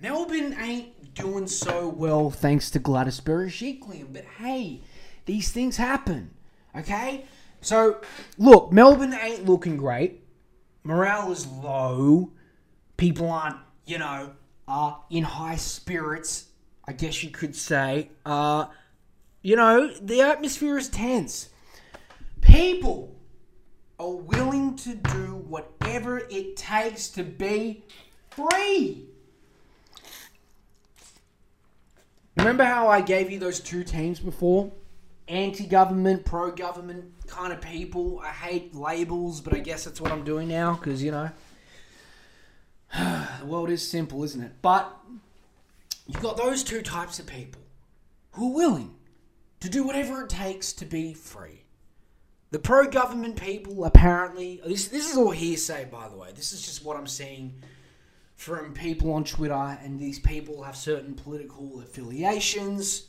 [0.00, 4.12] Melbourne ain't doing so well thanks to Gladys Berejiklian.
[4.12, 4.80] But hey,
[5.24, 6.30] these things happen.
[6.76, 7.24] Okay?
[7.60, 8.00] So,
[8.38, 10.22] look, Melbourne ain't looking great.
[10.84, 12.30] Morale is low.
[12.96, 14.30] People aren't, you know,
[14.68, 16.44] uh, in high spirits,
[16.84, 18.10] I guess you could say.
[18.24, 18.66] Uh,
[19.46, 21.50] you know, the atmosphere is tense.
[22.40, 23.14] People
[23.96, 27.84] are willing to do whatever it takes to be
[28.28, 29.04] free.
[32.36, 34.72] Remember how I gave you those two teams before?
[35.28, 38.18] Anti government, pro government kind of people.
[38.24, 41.30] I hate labels, but I guess that's what I'm doing now because, you know,
[42.92, 44.54] the world is simple, isn't it?
[44.60, 44.92] But
[46.08, 47.62] you've got those two types of people
[48.32, 48.95] who are willing
[49.66, 51.64] to do whatever it takes to be free.
[52.52, 56.28] The pro government people apparently, this, this is all hearsay, by the way.
[56.32, 57.52] This is just what I'm seeing
[58.36, 63.06] from people on Twitter, and these people have certain political affiliations.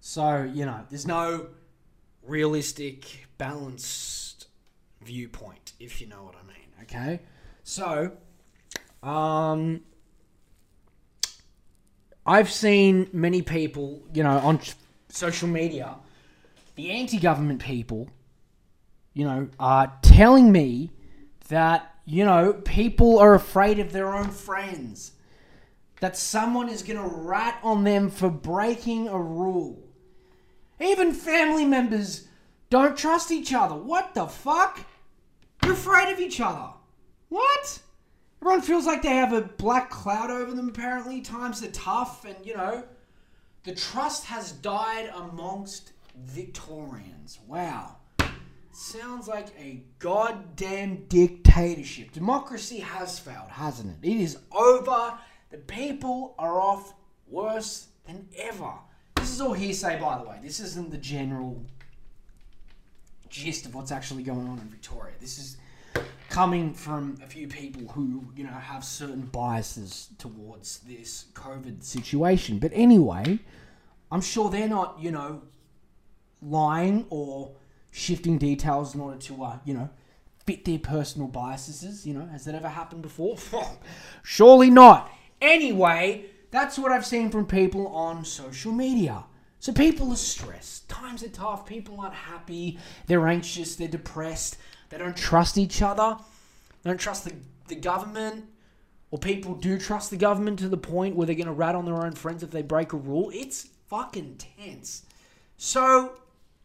[0.00, 1.46] So, you know, there's no
[2.22, 4.48] realistic, balanced
[5.00, 7.20] viewpoint, if you know what I mean, okay?
[7.62, 8.12] So,
[9.02, 9.80] um,
[12.26, 14.60] I've seen many people, you know, on
[15.08, 15.96] social media,
[16.76, 18.08] the anti government people,
[19.14, 20.90] you know, are telling me
[21.48, 25.12] that, you know, people are afraid of their own friends.
[26.00, 29.82] That someone is going to rat on them for breaking a rule.
[30.80, 32.28] Even family members
[32.70, 33.74] don't trust each other.
[33.74, 34.84] What the fuck?
[35.64, 36.68] You're afraid of each other.
[37.28, 37.80] What?
[38.40, 41.20] Everyone feels like they have a black cloud over them, apparently.
[41.20, 42.84] Times are tough, and you know,
[43.68, 45.92] the trust has died amongst
[46.24, 47.38] Victorians.
[47.46, 47.96] Wow.
[48.72, 52.12] Sounds like a goddamn dictatorship.
[52.12, 54.10] Democracy has failed, hasn't it?
[54.10, 55.18] It is over.
[55.50, 56.94] The people are off
[57.26, 58.72] worse than ever.
[59.16, 60.38] This is all hearsay, by the way.
[60.42, 61.62] This isn't the general
[63.28, 65.12] gist of what's actually going on in Victoria.
[65.20, 65.58] This is
[66.28, 72.58] coming from a few people who, you know, have certain biases towards this COVID situation.
[72.58, 73.38] But anyway,
[74.10, 75.42] I'm sure they're not, you know,
[76.42, 77.56] lying or
[77.90, 79.88] shifting details in order to, uh, you know,
[80.46, 82.06] fit their personal biases.
[82.06, 83.36] You know, has that ever happened before?
[84.22, 85.10] Surely not.
[85.40, 89.24] Anyway, that's what I've seen from people on social media.
[89.60, 90.88] So people are stressed.
[90.88, 91.66] Times are tough.
[91.66, 92.78] People aren't happy.
[93.06, 93.76] They're anxious.
[93.76, 94.56] They're depressed.
[94.90, 96.16] They don't trust each other.
[96.82, 97.34] They don't trust the,
[97.68, 98.46] the government.
[99.10, 101.84] Or people do trust the government to the point where they're going to rat on
[101.84, 103.30] their own friends if they break a rule.
[103.32, 105.04] It's fucking tense.
[105.56, 106.12] So,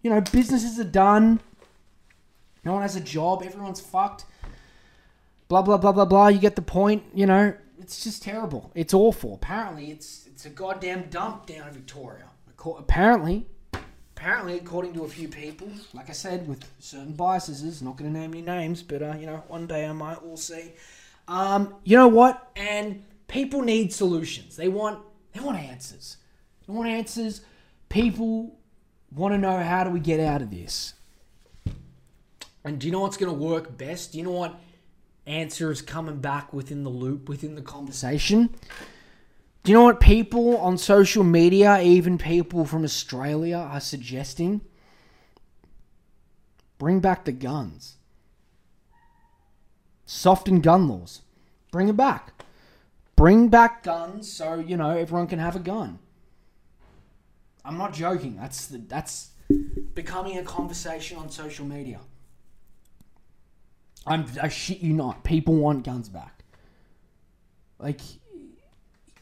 [0.01, 1.39] you know, businesses are done.
[2.65, 3.43] No one has a job.
[3.43, 4.25] Everyone's fucked.
[5.47, 6.27] Blah, blah, blah, blah, blah.
[6.27, 7.03] You get the point.
[7.13, 8.71] You know, it's just terrible.
[8.75, 9.35] It's awful.
[9.35, 12.25] Apparently, it's it's a goddamn dump down in Victoria.
[12.77, 13.47] Apparently,
[14.23, 18.17] apparently, according to a few people, like I said, with certain biases, not going to
[18.17, 20.23] name any names, but uh, you know, one day I might.
[20.23, 20.71] We'll see.
[21.27, 22.49] Um, you know what?
[22.55, 24.55] And people need solutions.
[24.55, 25.01] They want
[25.33, 26.15] they want answers.
[26.65, 27.41] They want answers.
[27.89, 28.57] People
[29.13, 30.93] want to know how do we get out of this.
[32.63, 34.13] And do you know what's going to work best?
[34.13, 34.57] Do you know what
[35.27, 38.55] answer is coming back within the loop, within the conversation?
[39.63, 44.59] Do you know what people on social media, even people from Australia, are suggesting?
[46.77, 47.95] Bring back the guns.
[50.05, 51.21] Soften gun laws.
[51.71, 52.33] Bring it back.
[53.15, 55.99] Bring back guns so, you know, everyone can have a gun.
[57.63, 58.35] I'm not joking.
[58.35, 59.29] That's the, that's
[59.93, 62.01] becoming a conversation on social media.
[64.05, 65.23] I'm I shit you not.
[65.23, 66.43] People want guns back.
[67.79, 68.01] Like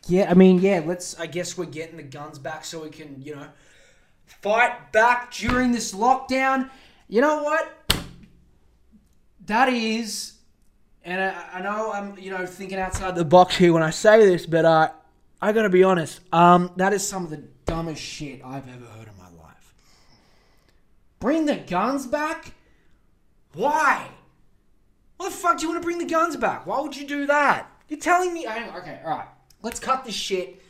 [0.08, 3.22] yeah, I mean, yeah, let's I guess we're getting the guns back so we can,
[3.22, 3.48] you know,
[4.26, 6.70] fight back during this lockdown.
[7.08, 8.04] You know what?
[9.46, 10.34] That is
[11.04, 14.26] and I, I know I'm, you know, thinking outside the box here when I say
[14.26, 14.92] this, but uh
[15.42, 19.08] I gotta be honest, um, that is some of the dumbest shit I've ever heard
[19.08, 19.74] in my life.
[21.20, 22.54] Bring the guns back?
[23.54, 24.08] Why?
[25.18, 26.66] Why the fuck do you want to bring the guns back?
[26.66, 27.70] Why would you do that?
[27.88, 28.46] You're telling me.
[28.46, 29.28] I, Okay, all right.
[29.62, 30.62] Let's cut the shit.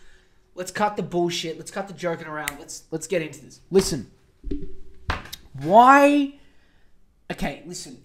[0.56, 1.58] Let's cut the bullshit.
[1.58, 2.58] Let's cut the joking around.
[2.60, 3.62] Let's let's get into this.
[3.70, 4.12] Listen.
[5.54, 6.34] Why?
[7.32, 8.02] Okay, listen.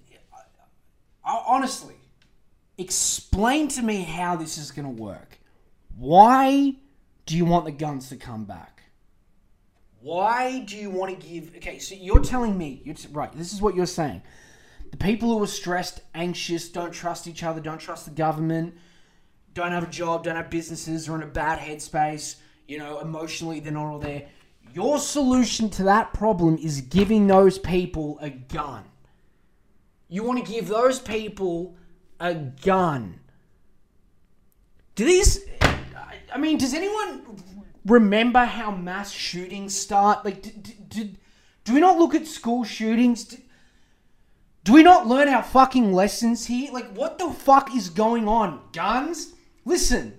[1.25, 1.97] I, honestly,
[2.79, 5.39] explain to me how this is going to work.
[5.97, 6.77] Why
[7.25, 8.83] do you want the guns to come back?
[10.01, 11.57] Why do you want to give?
[11.57, 12.81] Okay, so you're telling me.
[12.85, 13.33] You're t- right.
[13.37, 14.23] This is what you're saying.
[14.93, 18.77] The people who are stressed, anxious, don't trust each other, don't trust the government,
[19.57, 22.37] don't have a job, don't have businesses, are in a bad headspace,
[22.69, 24.27] you know, emotionally they're not all there.
[24.75, 28.85] Your solution to that problem is giving those people a gun.
[30.09, 31.75] You want to give those people
[32.21, 33.19] a gun.
[34.95, 35.41] Do these.
[36.33, 37.43] I mean, does anyone
[37.87, 40.23] remember how mass shootings start?
[40.23, 40.51] Like, do,
[40.89, 41.09] do,
[41.65, 43.39] do we not look at school shootings?
[44.65, 46.71] Do we not learn our fucking lessons here?
[46.73, 48.61] Like, what the fuck is going on?
[48.73, 49.33] Guns?
[49.67, 50.17] Listen,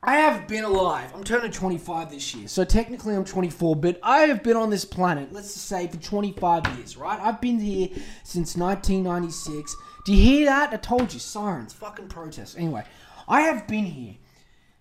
[0.00, 1.10] I have been alive.
[1.12, 4.84] I'm turning 25 this year, so technically I'm 24, but I have been on this
[4.84, 7.18] planet, let's just say, for 25 years, right?
[7.20, 7.88] I've been here
[8.22, 9.74] since 1996.
[10.06, 10.72] Do you hear that?
[10.72, 12.56] I told you, sirens, fucking protests.
[12.56, 12.84] Anyway,
[13.26, 14.14] I have been here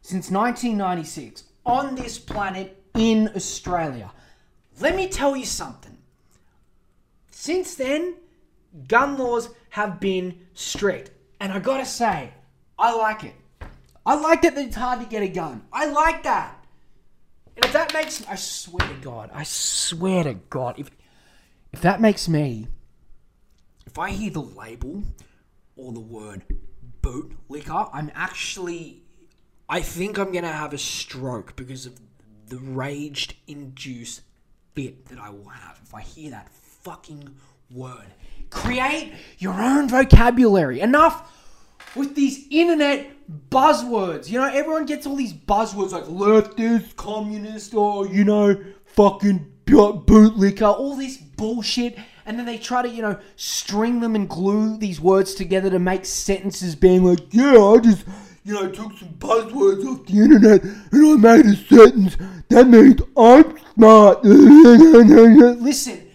[0.04, 4.12] since 1996 on this planet in Australia.
[4.80, 5.98] Let me tell you something.
[7.32, 8.18] Since then,
[8.88, 11.10] gun laws have been strict.
[11.40, 12.34] And I gotta say,
[12.78, 13.34] I like it.
[14.08, 15.64] I like that it's hard to get a gun.
[15.74, 16.64] I like that.
[17.58, 20.90] And if that makes I swear to God, I swear to God, if
[21.74, 22.70] if that makes me
[23.86, 25.04] if I hear the label
[25.76, 26.44] or the word
[27.02, 29.04] boot liquor, I'm actually
[29.68, 32.00] I think I'm gonna have a stroke because of
[32.48, 34.22] the raged induced
[34.74, 37.36] fit that I will have if I hear that fucking
[37.70, 38.08] word.
[38.52, 40.80] Create your own vocabulary.
[40.80, 41.30] Enough
[41.94, 43.17] with these internet
[43.50, 44.30] buzzwords.
[44.30, 50.62] You know, everyone gets all these buzzwords like leftist, communist, or, you know, fucking bootlicker,
[50.62, 51.98] all this bullshit.
[52.26, 55.80] And then they try to, you know, string them and glue these words together to
[55.80, 58.06] make sentences being like, yeah, I just,
[58.44, 62.18] you know, took some buzzwords off the internet and I made a sentence.
[62.50, 64.24] That means I'm smart.
[64.24, 66.08] Listen,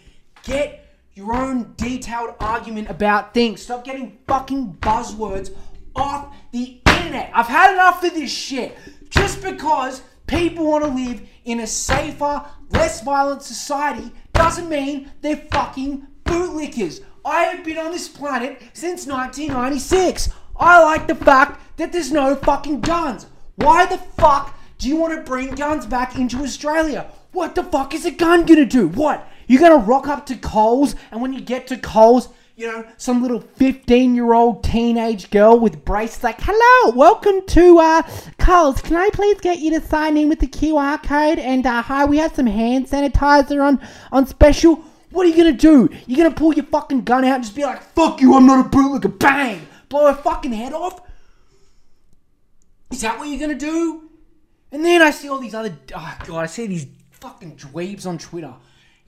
[0.42, 3.62] get your own detailed argument about things.
[3.62, 5.55] Stop getting fucking buzzwords
[5.94, 7.31] off the internet.
[7.35, 8.77] I've had enough of this shit.
[9.11, 15.49] Just because people want to live in a safer, less violent society doesn't mean they're
[15.51, 17.01] fucking bootlickers.
[17.25, 20.31] I have been on this planet since 1996.
[20.57, 23.27] I like the fact that there's no fucking guns.
[23.57, 27.11] Why the fuck do you want to bring guns back into Australia?
[27.33, 28.88] What the fuck is a gun gonna do?
[28.88, 29.29] What?
[29.47, 32.29] You're gonna rock up to Coles, and when you get to Coles,
[32.62, 37.81] you know, some little 15 year old teenage girl with braces like, hello, welcome to
[37.81, 38.03] uh,
[38.38, 38.81] Coles.
[38.81, 41.40] Can I please get you to sign in with the QR code?
[41.40, 43.81] And uh, hi, we have some hand sanitizer on,
[44.12, 44.77] on special.
[45.11, 45.88] What are you gonna do?
[46.07, 48.64] You're gonna pull your fucking gun out and just be like, fuck you, I'm not
[48.64, 49.09] a bootlegger.
[49.09, 49.66] Bang!
[49.88, 51.01] Blow her fucking head off?
[52.92, 54.09] Is that what you're gonna do?
[54.70, 58.19] And then I see all these other, oh god, I see these fucking dweebs on
[58.19, 58.54] Twitter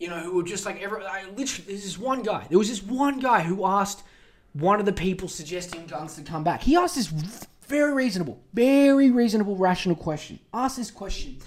[0.05, 1.03] you know, who were just like every.
[1.03, 2.47] I literally, there's this one guy.
[2.51, 4.03] There was this one guy who asked
[4.53, 6.63] one of the people suggesting guns to come back.
[6.63, 7.07] He asked this
[7.67, 10.41] very reasonable, very reasonable, rational question.
[10.53, 11.39] Asked this question,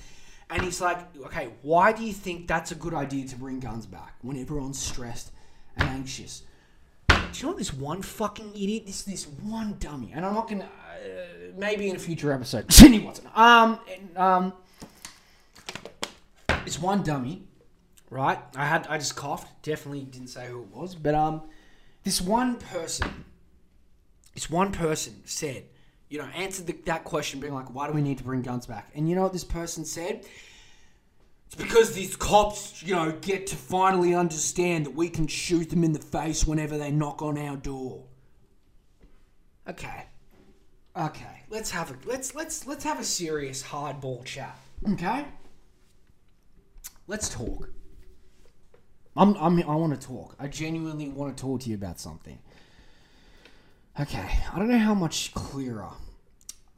[0.49, 3.85] and he's like, "Okay, why do you think that's a good idea to bring guns
[3.85, 5.29] back when everyone's stressed
[5.75, 6.41] and anxious?"
[7.07, 10.63] Do you know this one fucking idiot, this this one dummy, and I'm not gonna,
[10.63, 13.79] uh, maybe in a future episode, Sydney Watson, um,
[14.15, 14.53] um,
[16.65, 17.46] this one dummy
[18.09, 18.39] right?
[18.55, 19.63] I had I just coughed.
[19.63, 21.43] Definitely didn't say who it was, but um,
[22.03, 23.25] this one person,
[24.33, 25.65] this one person said,
[26.09, 28.65] you know, answered the, that question, being like, why do we need to bring guns
[28.65, 28.89] back?
[28.95, 30.25] And you know what this person said?
[31.47, 35.83] It's because these cops, you know, get to finally understand that we can shoot them
[35.83, 38.03] in the face whenever they knock on our door.
[39.67, 40.05] Okay.
[40.95, 41.43] Okay.
[41.49, 44.57] Let's have a let's let's let's have a serious hardball chat.
[44.91, 45.25] Okay?
[47.07, 47.69] Let's talk.
[49.17, 50.35] I'm, I'm I want to talk.
[50.39, 52.39] I genuinely want to talk to you about something.
[53.99, 55.89] Okay, I don't know how much clearer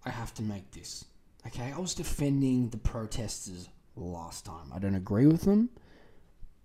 [0.05, 1.05] I have to make this.
[1.45, 4.71] Okay, I was defending the protesters last time.
[4.73, 5.69] I don't agree with them,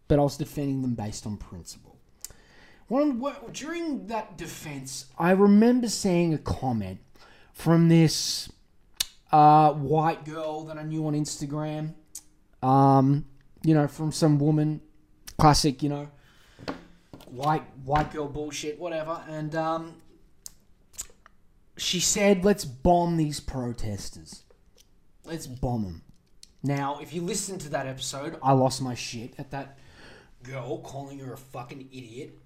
[0.06, 1.96] but I was defending them based on principle.
[2.86, 3.20] One
[3.52, 7.00] during that defense, I remember seeing a comment
[7.52, 8.50] from this
[9.32, 11.94] uh, white girl that I knew on Instagram.
[12.62, 13.24] Um,
[13.64, 14.80] you know, from some woman,
[15.38, 16.08] classic, you know,
[17.26, 19.22] white white girl bullshit, whatever.
[19.28, 19.94] And um,
[21.76, 24.42] she said, let's bomb these protesters.
[25.24, 26.02] Let's bomb them.
[26.62, 29.78] Now, if you listen to that episode, I lost my shit at that
[30.42, 32.38] girl calling her a fucking idiot.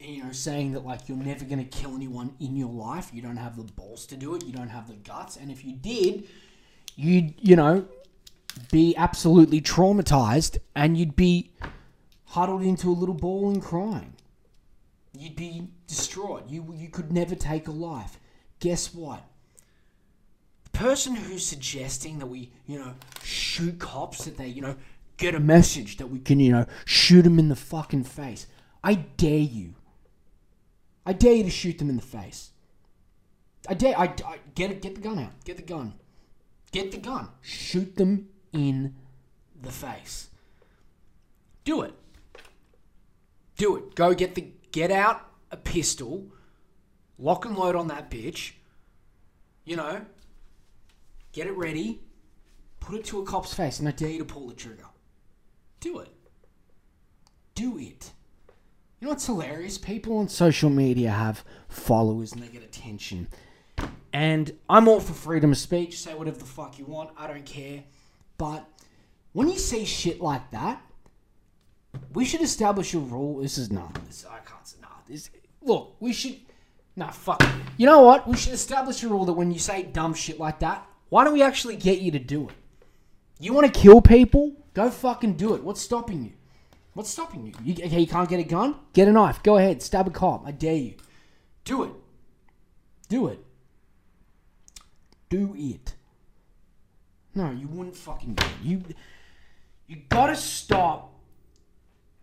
[0.00, 3.10] And, you know, saying that, like, you're never to kill anyone in your life.
[3.14, 4.44] You don't have the balls to do it.
[4.44, 5.36] You don't have the guts.
[5.36, 6.28] And if you did,
[6.96, 7.86] you'd, you know,
[8.70, 11.50] be absolutely traumatized and you'd be
[12.26, 14.14] huddled into a little ball and crying.
[15.12, 16.48] You'd be distraught.
[16.48, 18.18] You, you could never take a life
[18.60, 19.22] guess what?
[20.64, 24.76] The person who's suggesting that we, you know, shoot cops, that they, you know,
[25.16, 28.46] get a message that we can, you know, shoot them in the fucking face.
[28.82, 29.74] I dare you.
[31.04, 32.50] I dare you to shoot them in the face.
[33.68, 33.98] I dare.
[33.98, 34.82] I, I get it.
[34.82, 35.44] Get the gun out.
[35.44, 35.94] Get the gun.
[36.72, 37.28] Get the gun.
[37.40, 38.94] Shoot them in
[39.60, 40.28] the face.
[41.64, 41.94] Do it.
[43.56, 43.94] Do it.
[43.94, 44.52] Go get the.
[44.72, 46.26] Get out a pistol
[47.18, 48.52] lock and load on that bitch,
[49.64, 50.04] you know,
[51.32, 52.00] get it ready,
[52.80, 54.86] put it to a cop's face, and I dare you to pull the trigger.
[55.80, 56.12] Do it.
[57.54, 58.12] Do it.
[59.00, 59.78] You know what's hilarious?
[59.78, 63.28] People on social media have followers and they get attention.
[64.12, 65.98] And I'm all for freedom of speech.
[65.98, 67.10] Say whatever the fuck you want.
[67.16, 67.84] I don't care.
[68.38, 68.66] But
[69.32, 70.80] when you see shit like that,
[72.12, 73.40] we should establish a rule.
[73.42, 73.94] This is not.
[74.06, 74.78] This I can't say.
[74.80, 74.88] Nah.
[75.08, 75.30] This.
[75.62, 76.36] Look, we should
[76.96, 77.42] Nah, fuck.
[77.76, 78.26] You know what?
[78.26, 81.34] We should establish a rule that when you say dumb shit like that, why don't
[81.34, 82.54] we actually get you to do it?
[83.38, 84.56] You want to kill people?
[84.72, 85.62] Go fucking do it.
[85.62, 86.32] What's stopping you?
[86.94, 87.52] What's stopping you?
[87.62, 87.84] you?
[87.84, 88.76] Okay, you can't get a gun?
[88.94, 89.42] Get a knife.
[89.42, 89.82] Go ahead.
[89.82, 90.46] Stab a cop.
[90.46, 90.94] I dare you.
[91.64, 91.92] Do it.
[93.10, 93.44] Do it.
[95.28, 95.94] Do it.
[97.34, 98.52] No, you wouldn't fucking do it.
[98.62, 98.82] You,
[99.86, 101.12] you gotta stop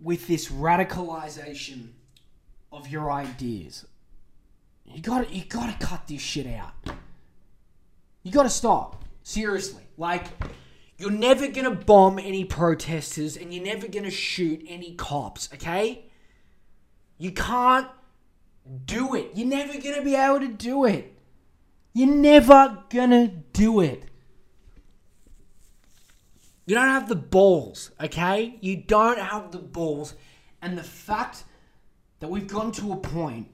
[0.04, 1.88] with this radicalization
[2.72, 3.86] of your ideas.
[4.86, 6.74] You gotta you gotta cut this shit out.
[8.22, 9.04] You gotta stop.
[9.24, 9.84] Seriously.
[9.98, 10.26] Like
[10.98, 16.06] you're never gonna bomb any protesters and you're never gonna shoot any cops, okay?
[17.18, 17.88] You can't
[18.86, 19.32] do it.
[19.36, 21.18] You're never gonna be able to do it.
[21.94, 24.04] You're never gonna do it.
[26.66, 28.58] You don't have the balls, okay?
[28.62, 30.16] You don't have the balls.
[30.62, 31.44] And the fact
[32.20, 33.50] that we've gotten to a point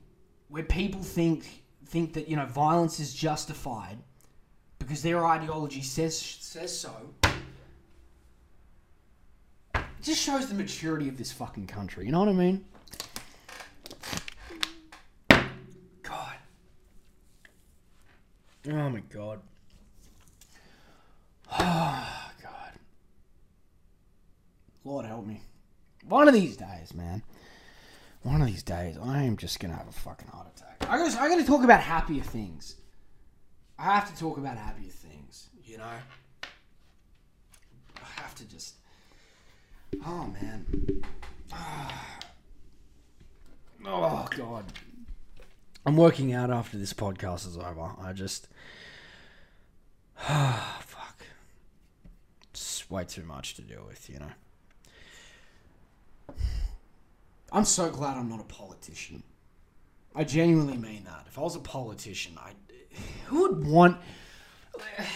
[0.49, 3.97] where people think think that you know violence is justified
[4.77, 6.93] because their ideology says says so.
[9.73, 12.05] It just shows the maturity of this fucking country.
[12.05, 12.63] You know what I mean?
[16.03, 16.35] God.
[18.67, 19.39] Oh my god.
[21.61, 22.18] Oh.
[24.83, 25.41] Lord help me.
[26.07, 27.23] One of these days, man
[28.23, 30.85] one of these days, I am just gonna have a fucking heart attack.
[30.89, 32.75] I gotta, I gotta talk about happier things.
[33.77, 35.83] I have to talk about happier things, you know.
[36.43, 38.75] I have to just.
[40.05, 41.03] Oh man.
[43.85, 44.65] Oh god.
[45.85, 47.93] I'm working out after this podcast is over.
[47.99, 48.49] I just.
[50.21, 51.23] Ah, fuck.
[52.51, 54.31] It's way too much to deal with, you know.
[57.51, 59.23] I'm so glad I'm not a politician.
[60.15, 61.25] I genuinely mean that.
[61.27, 62.53] If I was a politician, I
[63.25, 63.97] who would want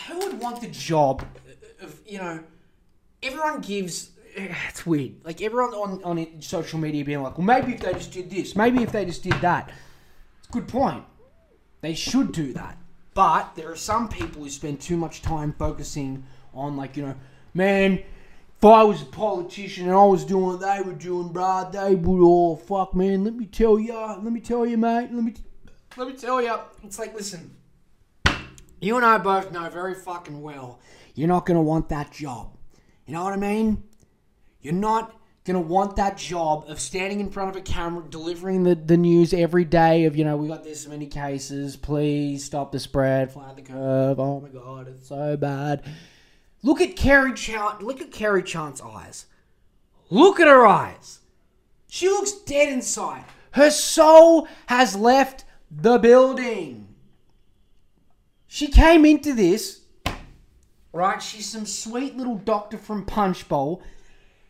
[0.07, 1.25] who would want the job
[1.81, 2.39] of you know
[3.21, 7.81] everyone gives it's weird like everyone on on social media being like well maybe if
[7.81, 9.71] they just did this maybe if they just did that
[10.39, 11.03] it's a good point
[11.81, 12.77] they should do that
[13.13, 16.23] but there are some people who spend too much time focusing
[16.53, 17.15] on like you know
[17.53, 18.01] man
[18.63, 21.95] if I was a politician and I was doing what they were doing, bruh, they
[21.95, 23.25] would all fuck, man.
[23.25, 25.09] Let me tell ya, let me tell you, mate.
[25.11, 25.33] Let me,
[25.97, 26.61] let me tell ya.
[26.81, 27.57] It's like, listen,
[28.79, 30.79] You and I both know very fucking well
[31.13, 32.55] you're not to want that job.
[33.05, 33.83] You know what I mean?
[34.61, 35.13] You're not
[35.57, 39.33] to want that job of standing in front of a camera, delivering the, the news
[39.33, 43.57] every day of, you know, we got this many cases, please stop the spread, flatten
[43.57, 45.83] the curve, oh my god, it's so bad.
[46.63, 49.25] Look at Kerry Chant, look at Kerry Chant's eyes.
[50.09, 51.19] Look at her eyes.
[51.87, 53.25] She looks dead inside.
[53.51, 56.87] Her soul has left the building.
[58.47, 59.81] She came into this,
[60.93, 61.21] right?
[61.21, 63.81] She's some sweet little doctor from Punchbowl.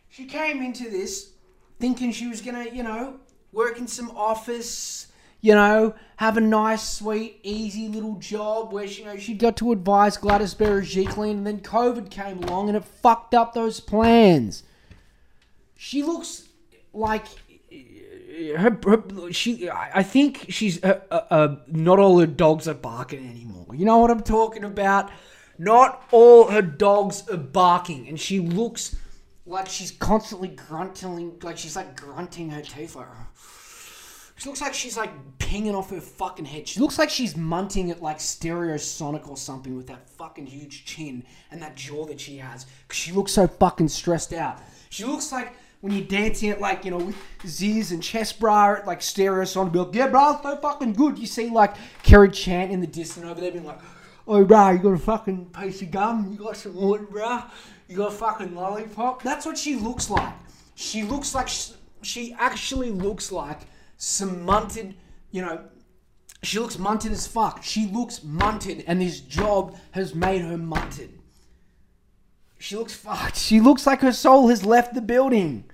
[0.08, 1.32] She came into this
[1.80, 3.18] thinking she was gonna, you know,
[3.52, 5.08] work in some office,
[5.44, 9.58] you know, have a nice, sweet, easy little job where she, you know she got
[9.58, 14.62] to advise Gladys Berejiklian, and then COVID came along and it fucked up those plans.
[15.76, 16.48] She looks
[16.94, 17.26] like
[18.56, 19.68] her, her she.
[19.68, 23.74] I think she's uh, uh, uh, not all her dogs are barking anymore.
[23.74, 25.10] You know what I'm talking about?
[25.58, 28.96] Not all her dogs are barking, and she looks
[29.44, 32.96] like she's constantly grunting, like she's like grunting her teeth.
[32.96, 33.08] Like
[34.36, 36.66] she looks like she's like pinging off her fucking head.
[36.66, 41.24] She looks like she's munting at like Stereosonic or something with that fucking huge chin
[41.50, 42.66] and that jaw that she has.
[42.88, 44.58] Cause she looks so fucking stressed out.
[44.90, 47.16] She looks like when you're dancing at like, you know, with
[47.46, 51.18] Ziz and Chest Bra at like Stereosonic, be like, yeah, bro, so fucking good.
[51.18, 53.80] You see like Kerry Chant in the distance over there being like,
[54.26, 56.32] oh, bro, you got a fucking piece of gum?
[56.32, 57.42] You got some wood, bro?
[57.88, 59.22] You got a fucking lollipop?
[59.22, 60.32] That's what she looks like.
[60.74, 63.60] She looks like, she, she actually looks like
[63.96, 64.94] some munted,
[65.30, 65.64] you know,
[66.42, 67.62] she looks munted as fuck.
[67.62, 71.10] She looks munted, and this job has made her munted.
[72.58, 73.36] She looks fucked.
[73.36, 75.64] She looks like her soul has left the building.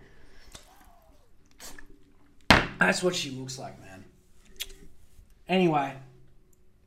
[2.79, 4.05] That's what she looks like, man.
[5.49, 5.95] Anyway,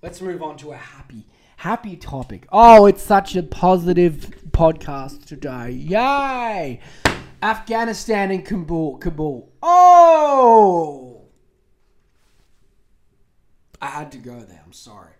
[0.01, 1.25] let's move on to a happy,
[1.57, 2.47] happy topic.
[2.51, 5.71] Oh, it's such a positive podcast today.
[5.71, 6.79] Yay!
[7.41, 8.97] Afghanistan and Kabul.
[8.97, 9.51] Kabul.
[9.61, 11.12] Oh!
[13.83, 14.61] I had to go there.
[14.65, 15.11] I'm sorry.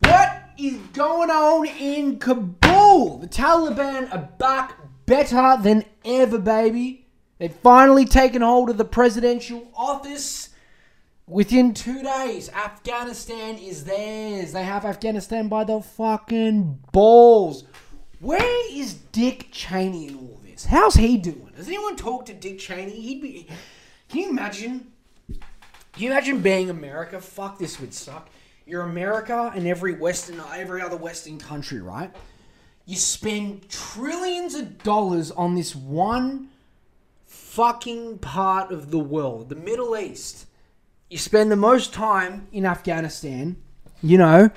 [0.00, 3.18] What is going on in Kabul?
[3.18, 7.06] The Taliban are back better than ever, baby.
[7.38, 10.48] They've finally taken hold of the presidential office.
[11.28, 14.52] Within two days, Afghanistan is theirs.
[14.52, 17.62] They have Afghanistan by the fucking balls.
[18.18, 20.64] Where is Dick Cheney in all this?
[20.64, 21.52] How's he doing?
[21.56, 22.90] Has anyone talked to Dick Cheney?
[22.90, 23.46] He'd be.
[24.08, 24.91] Can you imagine?
[25.92, 27.20] Can you imagine being America?
[27.20, 28.30] Fuck, this would suck.
[28.64, 32.10] You're America and every Western, every other Western country, right?
[32.86, 36.48] You spend trillions of dollars on this one
[37.26, 40.46] fucking part of the world, the Middle East.
[41.10, 43.56] You spend the most time in Afghanistan,
[44.02, 44.48] you know,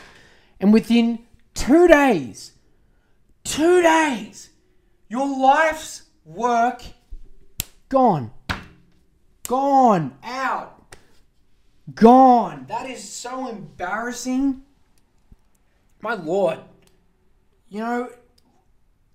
[0.62, 1.20] and within
[1.54, 2.54] two days,
[3.44, 4.52] two days,
[5.10, 6.82] your life's work
[7.90, 8.32] gone.
[9.48, 10.18] Gone.
[10.24, 10.75] Out.
[11.96, 12.66] Gone.
[12.68, 14.64] That is so embarrassing.
[16.02, 16.60] My lord.
[17.70, 18.10] You know,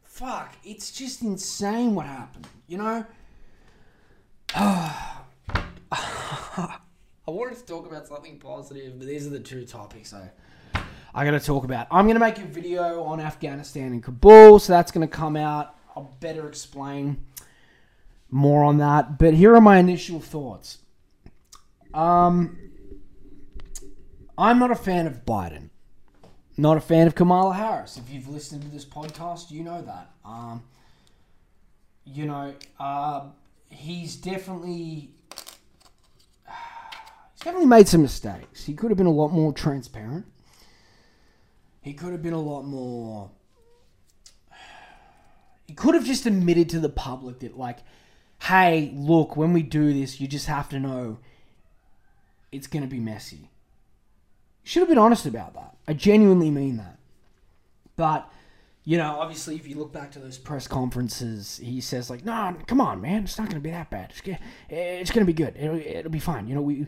[0.04, 0.54] fuck.
[0.64, 2.48] It's just insane what happened.
[2.66, 3.04] You know?
[4.54, 5.18] I
[7.26, 10.30] wanted to talk about something positive, but these are the two topics I
[11.14, 11.88] I got to talk about.
[11.90, 15.36] I'm going to make a video on Afghanistan and Kabul, so that's going to come
[15.36, 15.74] out.
[15.96, 17.24] I'll better explain
[18.30, 19.18] more on that.
[19.18, 20.78] But here are my initial thoughts.
[21.92, 22.69] Um,
[24.40, 25.68] I'm not a fan of Biden.
[26.56, 27.98] Not a fan of Kamala Harris.
[27.98, 30.12] If you've listened to this podcast, you know that.
[30.24, 30.62] Um,
[32.06, 33.26] you know, uh,
[33.68, 35.10] he's definitely
[36.46, 38.64] he's definitely made some mistakes.
[38.64, 40.24] He could have been a lot more transparent.
[41.82, 43.30] He could have been a lot more.
[45.66, 47.78] He could have just admitted to the public that, like,
[48.42, 51.18] hey, look, when we do this, you just have to know
[52.50, 53.49] it's going to be messy.
[54.62, 55.76] Should have been honest about that.
[55.88, 56.98] I genuinely mean that.
[57.96, 58.30] But,
[58.84, 62.56] you know, obviously, if you look back to those press conferences, he says, like, no,
[62.66, 64.10] come on, man, it's not going to be that bad.
[64.10, 64.38] It's,
[64.68, 65.56] it's going to be good.
[65.56, 66.46] It'll, it'll be fine.
[66.46, 66.86] You know, we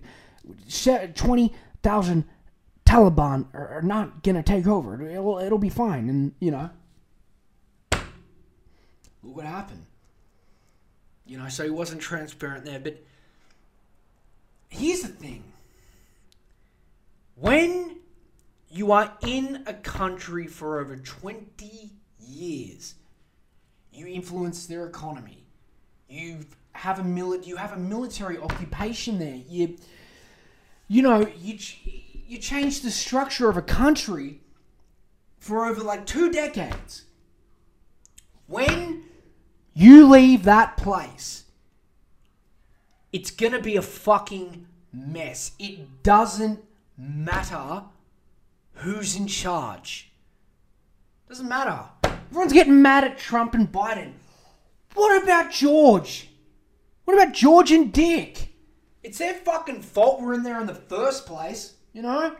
[1.14, 2.25] 20,000
[2.85, 5.01] Taliban are, are not gonna take over.
[5.09, 6.09] It'll, it'll be fine.
[6.09, 6.70] And you know,
[9.23, 9.87] look what happened.
[11.27, 12.81] You know, so he wasn't transparent there.
[12.81, 13.03] But
[14.68, 15.45] here's the thing:
[17.43, 17.97] when
[18.68, 21.90] you are in a country for over twenty
[22.20, 22.95] years,
[23.93, 25.45] you influence their economy.
[26.09, 29.40] You have a mili- You have a military occupation there.
[29.49, 29.76] You,
[30.86, 31.59] you know, you
[32.28, 34.40] you change the structure of a country
[35.38, 37.07] for over like two decades.
[38.47, 39.05] When
[39.74, 41.45] you leave that place,
[43.12, 45.53] it's gonna be a fucking mess.
[45.59, 46.61] It doesn't
[47.03, 47.82] matter
[48.74, 50.12] who's in charge.
[51.28, 51.80] Doesn't matter.
[52.30, 54.12] Everyone's getting mad at Trump and Biden.
[54.94, 56.28] What about George?
[57.05, 58.55] What about George and Dick?
[59.03, 62.36] It's their fucking fault we're in there in the first place, you know?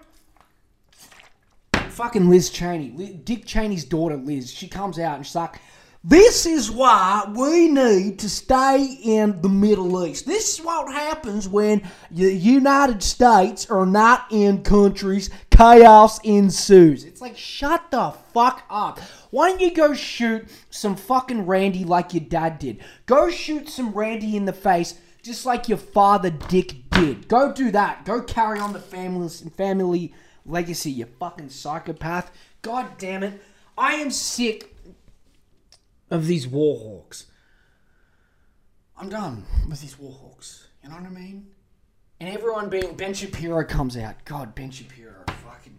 [1.89, 2.91] Fucking Liz Cheney.
[3.25, 5.57] Dick Cheney's daughter, Liz, she comes out and she's like,
[6.05, 10.27] this is why we need to stay in the Middle East.
[10.27, 17.05] This is what happens when the United States are not in countries, chaos ensues.
[17.05, 18.99] It's like, shut the fuck up.
[19.31, 22.81] Why don't you go shoot some fucking Randy like your dad did?
[23.07, 27.29] Go shoot some Randy in the face just like your father Dick did.
[27.29, 28.05] Go do that.
[28.05, 30.13] Go carry on the family family
[30.45, 32.33] legacy, you fucking psychopath.
[32.63, 33.41] God damn it.
[33.79, 34.72] I am sick
[36.13, 37.25] of these warhawks.
[38.99, 40.67] I'm done with these warhawks.
[40.83, 41.49] You know what I mean?
[42.21, 44.23] And everyone being Ben Shapiro comes out.
[44.25, 45.75] God, Ben Shapiro, fucking.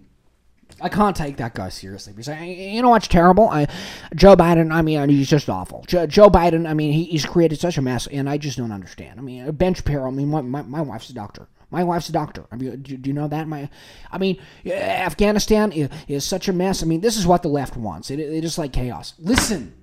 [0.82, 2.14] I can't take that guy seriously
[2.44, 3.48] you know what's terrible?
[3.48, 3.68] I,
[4.16, 4.74] Joe Biden.
[4.74, 5.86] I mean, he's just awful.
[5.88, 6.68] Joe, Joe Biden.
[6.68, 9.20] I mean, he, he's created such a mess, and I just don't understand.
[9.20, 10.08] I mean, uh, Ben Shapiro.
[10.08, 11.48] I mean, my, my, my wife's a doctor.
[11.70, 12.46] My wife's a doctor.
[12.52, 13.48] I mean, do, do, you know that?
[13.48, 13.70] My,
[14.12, 16.84] I mean, uh, Afghanistan is, is, such a mess.
[16.84, 18.12] I mean, this is what the left wants.
[18.12, 19.14] It, it is like chaos.
[19.18, 19.74] Listen,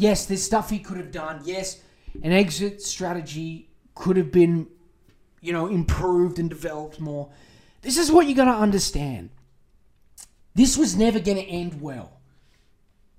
[0.00, 1.42] Yes, there's stuff he could have done.
[1.44, 1.82] Yes,
[2.22, 4.66] an exit strategy could have been,
[5.42, 7.28] you know, improved and developed more.
[7.82, 9.28] This is what you got to understand.
[10.54, 12.12] This was never going to end well.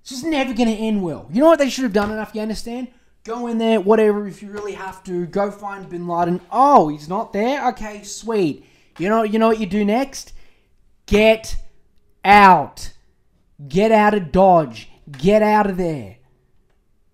[0.02, 1.30] This is never going to end well.
[1.32, 2.88] You know what they should have done in Afghanistan?
[3.26, 5.28] Go in there, whatever, if you really have to.
[5.28, 6.42] Go find Bin Laden.
[6.52, 7.68] Oh, he's not there?
[7.70, 8.66] Okay, sweet.
[8.98, 10.34] You know, you know what you do next?
[11.06, 11.58] Get
[12.26, 12.94] out.
[13.68, 14.90] Get out of Dodge.
[15.12, 16.18] Get out of there.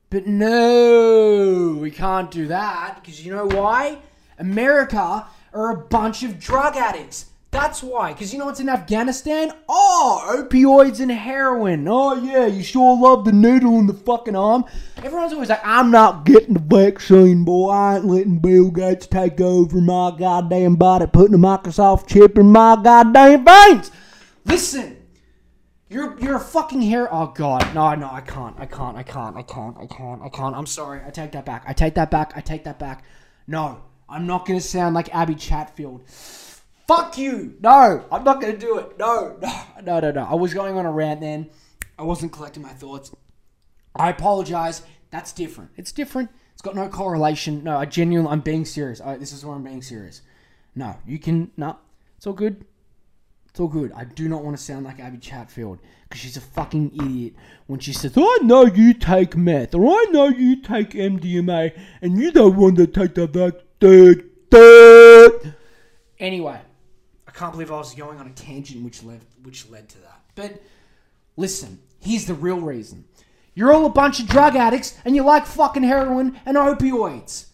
[0.09, 3.97] But no, we can't do that because you know why?
[4.39, 7.25] America are a bunch of drug addicts.
[7.51, 8.13] That's why.
[8.13, 9.51] Because you know what's in Afghanistan?
[9.67, 11.87] Oh, opioids and heroin.
[11.89, 14.63] Oh, yeah, you sure love the needle in the fucking arm.
[14.97, 17.69] Everyone's always like, I'm not getting the vaccine, boy.
[17.69, 22.51] I ain't letting Bill Gates take over my goddamn body, putting a Microsoft chip in
[22.51, 23.91] my goddamn veins.
[24.45, 24.96] Listen,
[25.89, 27.07] you're you're a fucking hair.
[27.13, 30.29] Oh god, no, no, I can't, I can't, I can't, I can't, I can't, I
[30.29, 30.55] can't.
[30.55, 31.01] I'm sorry.
[31.05, 31.63] I take that back.
[31.67, 32.33] I take that back.
[32.35, 33.03] I take that back.
[33.47, 36.03] No, I'm not gonna sound like Abby Chatfield.
[36.87, 37.55] Fuck you.
[37.61, 38.97] No, I'm not gonna do it.
[38.99, 40.23] No, no, no, no, no.
[40.25, 41.49] I was going on a rant then.
[41.97, 43.11] I wasn't collecting my thoughts.
[43.95, 44.83] I apologize.
[45.09, 45.71] That's different.
[45.77, 46.29] It's different.
[46.53, 47.63] It's got no correlation.
[47.63, 48.99] No, I genuinely, I'm being serious.
[49.19, 50.21] This is where I'm being serious.
[50.75, 51.51] No, you can.
[51.55, 51.77] No,
[52.17, 52.65] it's all good.
[53.57, 53.91] It's all good.
[53.93, 57.33] I do not want to sound like Abby Chatfield because she's a fucking idiot
[57.65, 62.19] when she says, I know you take meth or I know you take MDMA and
[62.19, 64.29] you don't want to take the vaccine.
[66.19, 66.61] Anyway,
[67.27, 70.21] I can't believe I was going on a tangent which led which led to that.
[70.35, 70.61] But
[71.35, 73.05] listen, here's the real reason.
[73.55, 77.47] You're all a bunch of drug addicts and you like fucking heroin and opioids.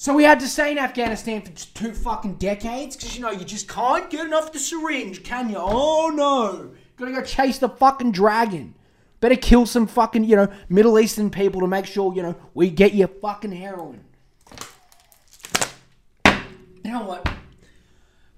[0.00, 3.44] So we had to stay in Afghanistan for two fucking decades because you know you
[3.44, 5.56] just can't get enough of the syringe, can you?
[5.58, 8.76] Oh no, gotta go chase the fucking dragon.
[9.18, 12.70] Better kill some fucking you know Middle Eastern people to make sure you know we
[12.70, 14.04] get your fucking heroin.
[16.24, 17.28] You know what?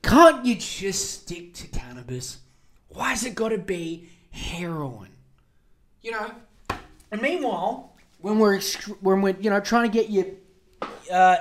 [0.00, 2.38] Can't you just stick to cannabis?
[2.88, 5.10] Why's it gotta be heroin?
[6.00, 6.30] You know.
[7.12, 7.92] And meanwhile,
[8.22, 8.62] when we're
[9.02, 10.38] when we're you know trying to get you
[11.12, 11.36] uh,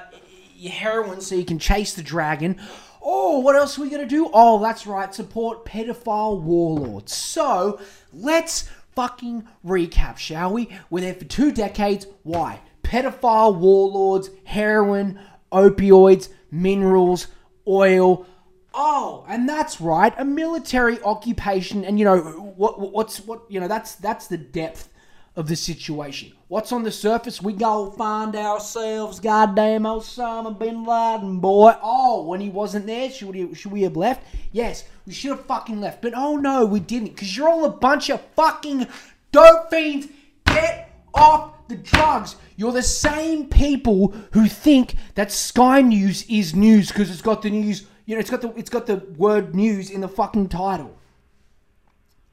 [0.55, 2.59] your heroin so you can chase the dragon.
[3.01, 4.29] Oh, what else are we going to do?
[4.33, 7.15] Oh, that's right, support pedophile warlords.
[7.15, 7.79] So,
[8.13, 10.69] let's fucking recap, shall we?
[10.89, 12.07] We're there for two decades.
[12.23, 12.59] Why?
[12.83, 15.19] Pedophile warlords, heroin,
[15.51, 17.27] opioids, minerals,
[17.67, 18.25] oil.
[18.73, 21.85] Oh, and that's right, a military occupation.
[21.85, 22.79] And you know what?
[22.79, 23.43] What's what?
[23.49, 24.89] You know that's that's the depth
[25.35, 26.33] of the situation.
[26.47, 27.41] What's on the surface?
[27.41, 31.73] We go find ourselves, goddamn Osama bin Laden, boy.
[31.81, 34.23] Oh, when he wasn't there, should we, should we have left?
[34.51, 36.01] Yes, we should have fucking left.
[36.01, 38.87] But oh no, we didn't, because you're all a bunch of fucking
[39.31, 40.07] dope fiends.
[40.45, 42.35] Get off the drugs.
[42.55, 47.49] You're the same people who think that Sky News is news because it's got the
[47.49, 50.97] news, you know, it's got the it's got the word news in the fucking title.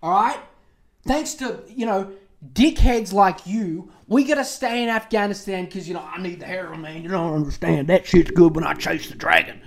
[0.03, 0.39] All right?
[1.07, 2.11] Thanks to, you know,
[2.45, 6.83] dickheads like you, we gotta stay in Afghanistan because, you know, I need the heroin,
[6.83, 7.03] man.
[7.03, 7.89] You don't understand.
[7.89, 9.61] That shit's good when I chase the dragon.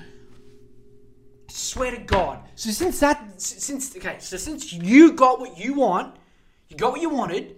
[1.48, 2.40] swear to God.
[2.56, 6.16] So since that, since okay, so since you got what you want,
[6.70, 7.56] you got what you wanted.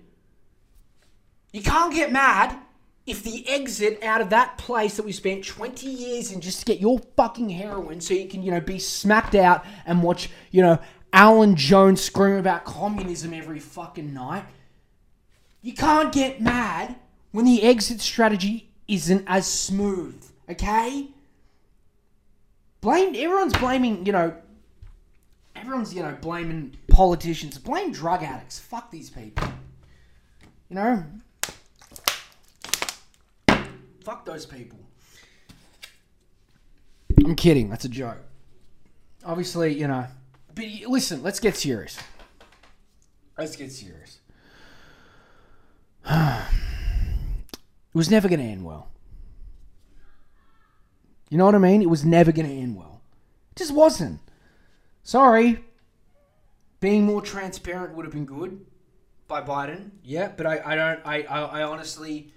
[1.51, 2.57] You can't get mad
[3.05, 6.65] if the exit out of that place that we spent 20 years in just to
[6.65, 10.61] get your fucking heroin so you can, you know, be smacked out and watch, you
[10.61, 10.79] know,
[11.11, 14.45] Alan Jones scream about communism every fucking night.
[15.61, 16.95] You can't get mad
[17.31, 21.07] when the exit strategy isn't as smooth, okay?
[22.81, 24.35] Blame everyone's blaming, you know,
[25.55, 27.57] everyone's, you know, blaming politicians.
[27.57, 28.59] Blame drug addicts.
[28.59, 29.47] Fuck these people.
[30.69, 31.03] You know?
[34.03, 34.79] Fuck those people.
[37.23, 37.69] I'm kidding.
[37.69, 38.17] That's a joke.
[39.23, 40.07] Obviously, you know.
[40.55, 41.99] But listen, let's get serious.
[43.37, 44.20] Let's get serious.
[46.09, 46.43] it
[47.93, 48.87] was never going to end well.
[51.29, 51.81] You know what I mean?
[51.81, 53.01] It was never going to end well.
[53.51, 54.19] It just wasn't.
[55.03, 55.63] Sorry.
[56.79, 58.65] Being more transparent would have been good
[59.27, 59.91] by Biden.
[60.03, 60.99] Yeah, but I, I don't.
[61.05, 62.33] I, I, I honestly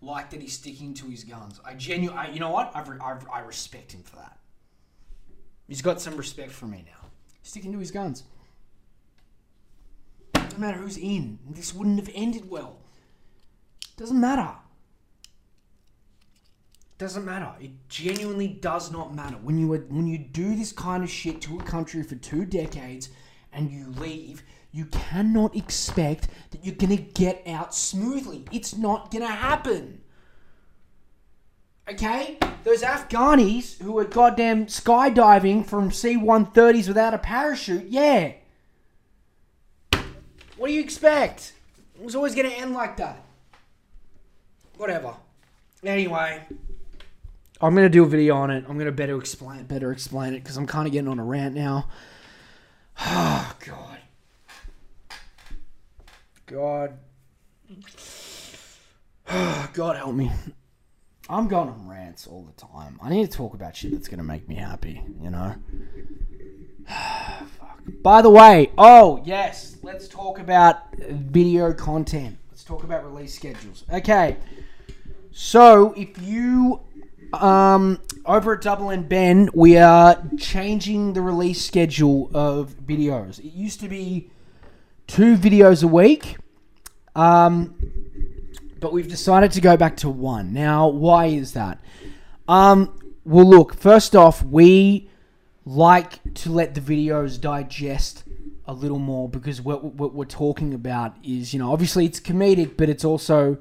[0.00, 1.60] like that he's sticking to his guns.
[1.64, 2.70] I genuinely, you know what?
[2.74, 4.38] I've, I've, I respect him for that.
[5.66, 7.08] He's got some respect for me now.
[7.42, 8.24] Sticking to his guns.
[10.32, 11.38] Doesn't matter who's in.
[11.50, 12.78] This wouldn't have ended well.
[13.96, 14.50] Doesn't matter.
[16.98, 17.52] Doesn't matter.
[17.60, 19.36] It genuinely does not matter.
[19.36, 23.08] When you when you do this kind of shit to a country for two decades
[23.52, 28.44] and you leave, you cannot expect that you're gonna get out smoothly.
[28.52, 30.00] It's not gonna happen.
[31.88, 32.38] Okay?
[32.62, 38.32] Those Afghanis who are goddamn skydiving from C 130s without a parachute, yeah.
[40.56, 41.52] What do you expect?
[41.94, 43.24] It was always gonna end like that.
[44.76, 45.14] Whatever.
[45.84, 46.42] Anyway.
[47.60, 48.64] I'm gonna do a video on it.
[48.68, 51.54] I'm gonna better explain better explain it because I'm kind of getting on a rant
[51.54, 51.88] now.
[53.00, 53.98] Oh God,
[56.46, 56.98] God,
[59.28, 60.30] ah, God help me.
[61.28, 62.98] I'm going on rants all the time.
[63.02, 65.02] I need to talk about shit that's gonna make me happy.
[65.22, 65.54] You know.
[66.88, 67.80] Ah, fuck.
[68.02, 72.36] By the way, oh yes, let's talk about video content.
[72.66, 73.84] Talk about release schedules.
[73.92, 74.38] Okay.
[75.32, 76.80] So if you
[77.34, 83.38] um, over at Double N Ben, we are changing the release schedule of videos.
[83.38, 84.30] It used to be
[85.06, 86.38] two videos a week,
[87.14, 87.74] um,
[88.80, 90.54] but we've decided to go back to one.
[90.54, 91.84] Now, why is that?
[92.48, 95.10] Um, well, look, first off, we
[95.66, 98.23] like to let the videos digest
[98.66, 102.76] a little more because what, what we're talking about is, you know, obviously it's comedic,
[102.76, 103.58] but it's also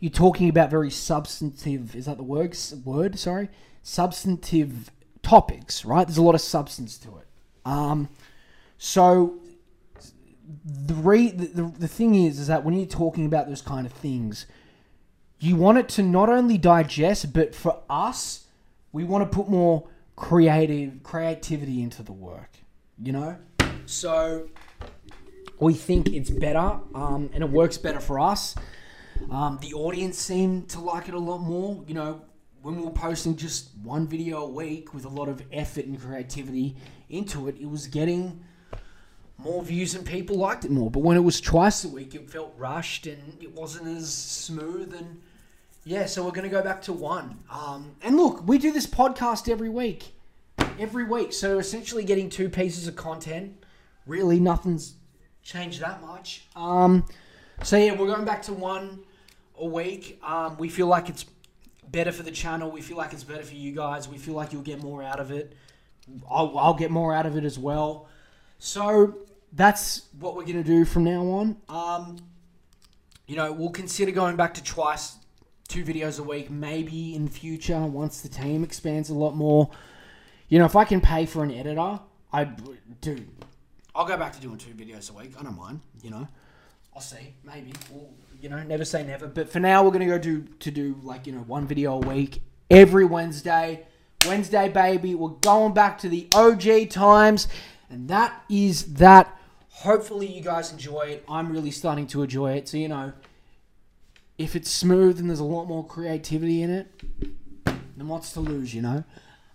[0.00, 2.56] you're talking about very substantive is that the word?
[2.84, 3.18] Word?
[3.18, 3.48] Sorry.
[3.82, 4.90] Substantive
[5.22, 6.06] topics right?
[6.06, 7.26] There's a lot of substance to it.
[7.64, 8.08] Um,
[8.78, 9.40] so
[10.64, 13.86] the, re- the, the, the thing is is that when you're talking about those kind
[13.86, 14.46] of things
[15.38, 18.46] you want it to not only digest but for us
[18.92, 22.50] we want to put more creative creativity into the work
[23.02, 23.36] you know
[23.86, 24.48] so
[25.58, 28.54] we think it's better um, and it works better for us
[29.30, 31.82] um, the audience seemed to like it a lot more.
[31.86, 32.22] You know,
[32.62, 36.00] when we were posting just one video a week with a lot of effort and
[36.00, 36.76] creativity
[37.08, 38.44] into it, it was getting
[39.38, 40.90] more views and people liked it more.
[40.90, 44.94] But when it was twice a week, it felt rushed and it wasn't as smooth.
[44.94, 45.20] And
[45.84, 47.38] yeah, so we're going to go back to one.
[47.50, 50.12] Um, and look, we do this podcast every week.
[50.78, 51.32] Every week.
[51.32, 53.62] So essentially getting two pieces of content.
[54.06, 54.94] Really, nothing's
[55.42, 56.46] changed that much.
[56.54, 57.04] Um,
[57.62, 59.00] so yeah, we're going back to one
[59.58, 60.20] a week.
[60.22, 61.24] Um, we feel like it's
[61.88, 62.70] better for the channel.
[62.70, 64.08] We feel like it's better for you guys.
[64.08, 65.54] We feel like you'll get more out of it.
[66.30, 68.08] I'll, I'll get more out of it as well.
[68.58, 69.18] So
[69.52, 71.56] that's what we're gonna do from now on.
[71.68, 72.16] Um,
[73.26, 75.16] you know, we'll consider going back to twice,
[75.68, 79.70] two videos a week, maybe in future once the team expands a lot more.
[80.48, 81.98] You know, if I can pay for an editor,
[82.32, 82.44] I
[83.00, 83.26] do.
[83.96, 85.32] I'll go back to doing two videos a week.
[85.40, 85.80] I don't mind.
[86.02, 86.28] You know.
[86.94, 87.34] I'll see.
[87.44, 87.72] Maybe.
[88.40, 89.26] You know, never say never.
[89.26, 91.98] But for now, we're gonna go do to do like you know one video a
[91.98, 93.86] week every Wednesday.
[94.26, 95.14] Wednesday, baby.
[95.14, 97.48] We're going back to the OG times,
[97.88, 99.32] and that is that.
[99.70, 101.24] Hopefully, you guys enjoy it.
[101.28, 102.68] I'm really starting to enjoy it.
[102.68, 103.14] So you know,
[104.36, 106.86] if it's smooth and there's a lot more creativity in it,
[107.64, 108.74] then what's to lose?
[108.74, 109.04] You know.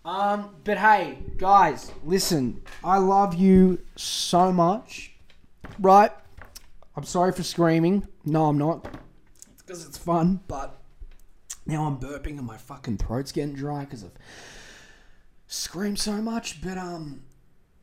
[0.04, 2.64] Um, but hey, guys, listen.
[2.84, 5.14] I love you so much,
[5.80, 6.12] right?
[6.96, 8.08] I'm sorry for screaming.
[8.26, 8.86] No, I'm not.
[9.54, 10.82] It's because it's fun, but
[11.66, 14.12] now I'm burping and my fucking throat's getting dry because of
[15.46, 17.22] screamed so much, but um,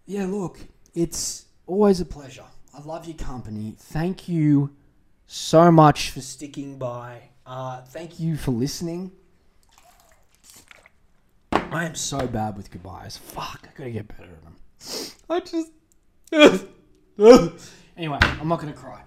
[0.05, 0.27] yeah.
[0.27, 0.59] Look,
[0.95, 2.45] it's always a pleasure.
[2.75, 3.77] I love your company.
[3.79, 4.75] Thank you
[5.27, 7.31] so much for sticking by.
[7.47, 9.13] Uh, thank you for listening.
[11.71, 13.19] I am so bad with goodbyes.
[13.19, 14.57] Fuck, I gotta get better at them.
[15.29, 15.71] I just.
[17.97, 19.03] anyway, I'm not gonna cry.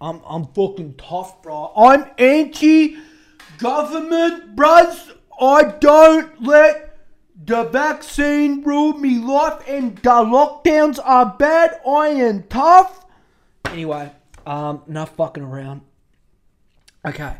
[0.00, 1.72] I'm I'm fucking tough, bro.
[1.76, 2.96] I'm anti
[3.58, 5.12] government, bruds.
[5.38, 6.98] I don't let
[7.44, 11.78] the vaccine rule me life, and the lockdowns are bad.
[11.86, 13.04] I am tough.
[13.66, 14.10] Anyway,
[14.46, 15.82] um, enough fucking around.
[17.06, 17.36] Okay,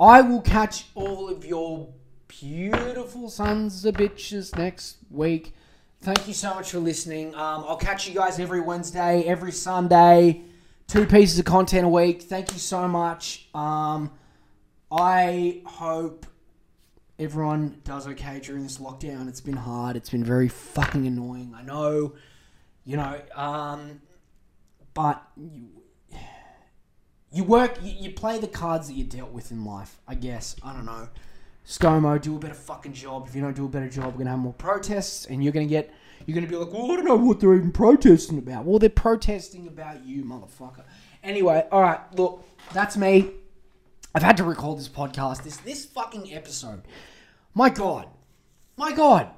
[0.00, 1.92] I will catch all of your
[2.40, 5.54] beautiful sons of bitches next week.
[6.00, 7.34] Thank you so much for listening.
[7.34, 10.42] Um, I'll catch you guys every Wednesday, every Sunday.
[10.86, 12.22] Two pieces of content a week.
[12.22, 13.48] Thank you so much.
[13.54, 14.10] Um,
[14.90, 16.26] I hope
[17.18, 19.28] everyone does okay during this lockdown.
[19.28, 19.96] It's been hard.
[19.96, 21.54] It's been very fucking annoying.
[21.56, 22.14] I know,
[22.84, 24.02] you know, um,
[24.92, 25.68] but you,
[27.32, 30.00] you work, you, you play the cards that you're dealt with in life.
[30.06, 30.56] I guess.
[30.62, 31.08] I don't know.
[31.66, 33.26] ScoMo, do a better fucking job.
[33.26, 35.66] If you don't do a better job, we're gonna have more protests, and you're gonna
[35.66, 35.92] get,
[36.26, 38.64] you're gonna be like, well, I don't know what they're even protesting about.
[38.64, 40.84] Well, they're protesting about you, motherfucker.
[41.22, 43.30] Anyway, all right, look, that's me.
[44.14, 46.82] I've had to record this podcast, this this fucking episode.
[47.54, 48.08] My God,
[48.76, 49.28] my God,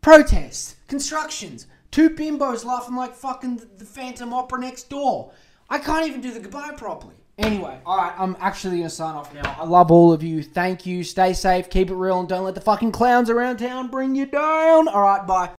[0.00, 5.32] protests, constructions, two bimbos laughing like fucking the Phantom Opera next door.
[5.68, 7.14] I can't even do the goodbye properly.
[7.38, 9.56] Anyway, all right, I'm actually gonna sign off now.
[9.58, 10.42] I love all of you.
[10.42, 11.02] Thank you.
[11.02, 11.70] Stay safe.
[11.70, 14.86] Keep it real, and don't let the fucking clowns around town bring you down.
[14.88, 15.50] All right, bye.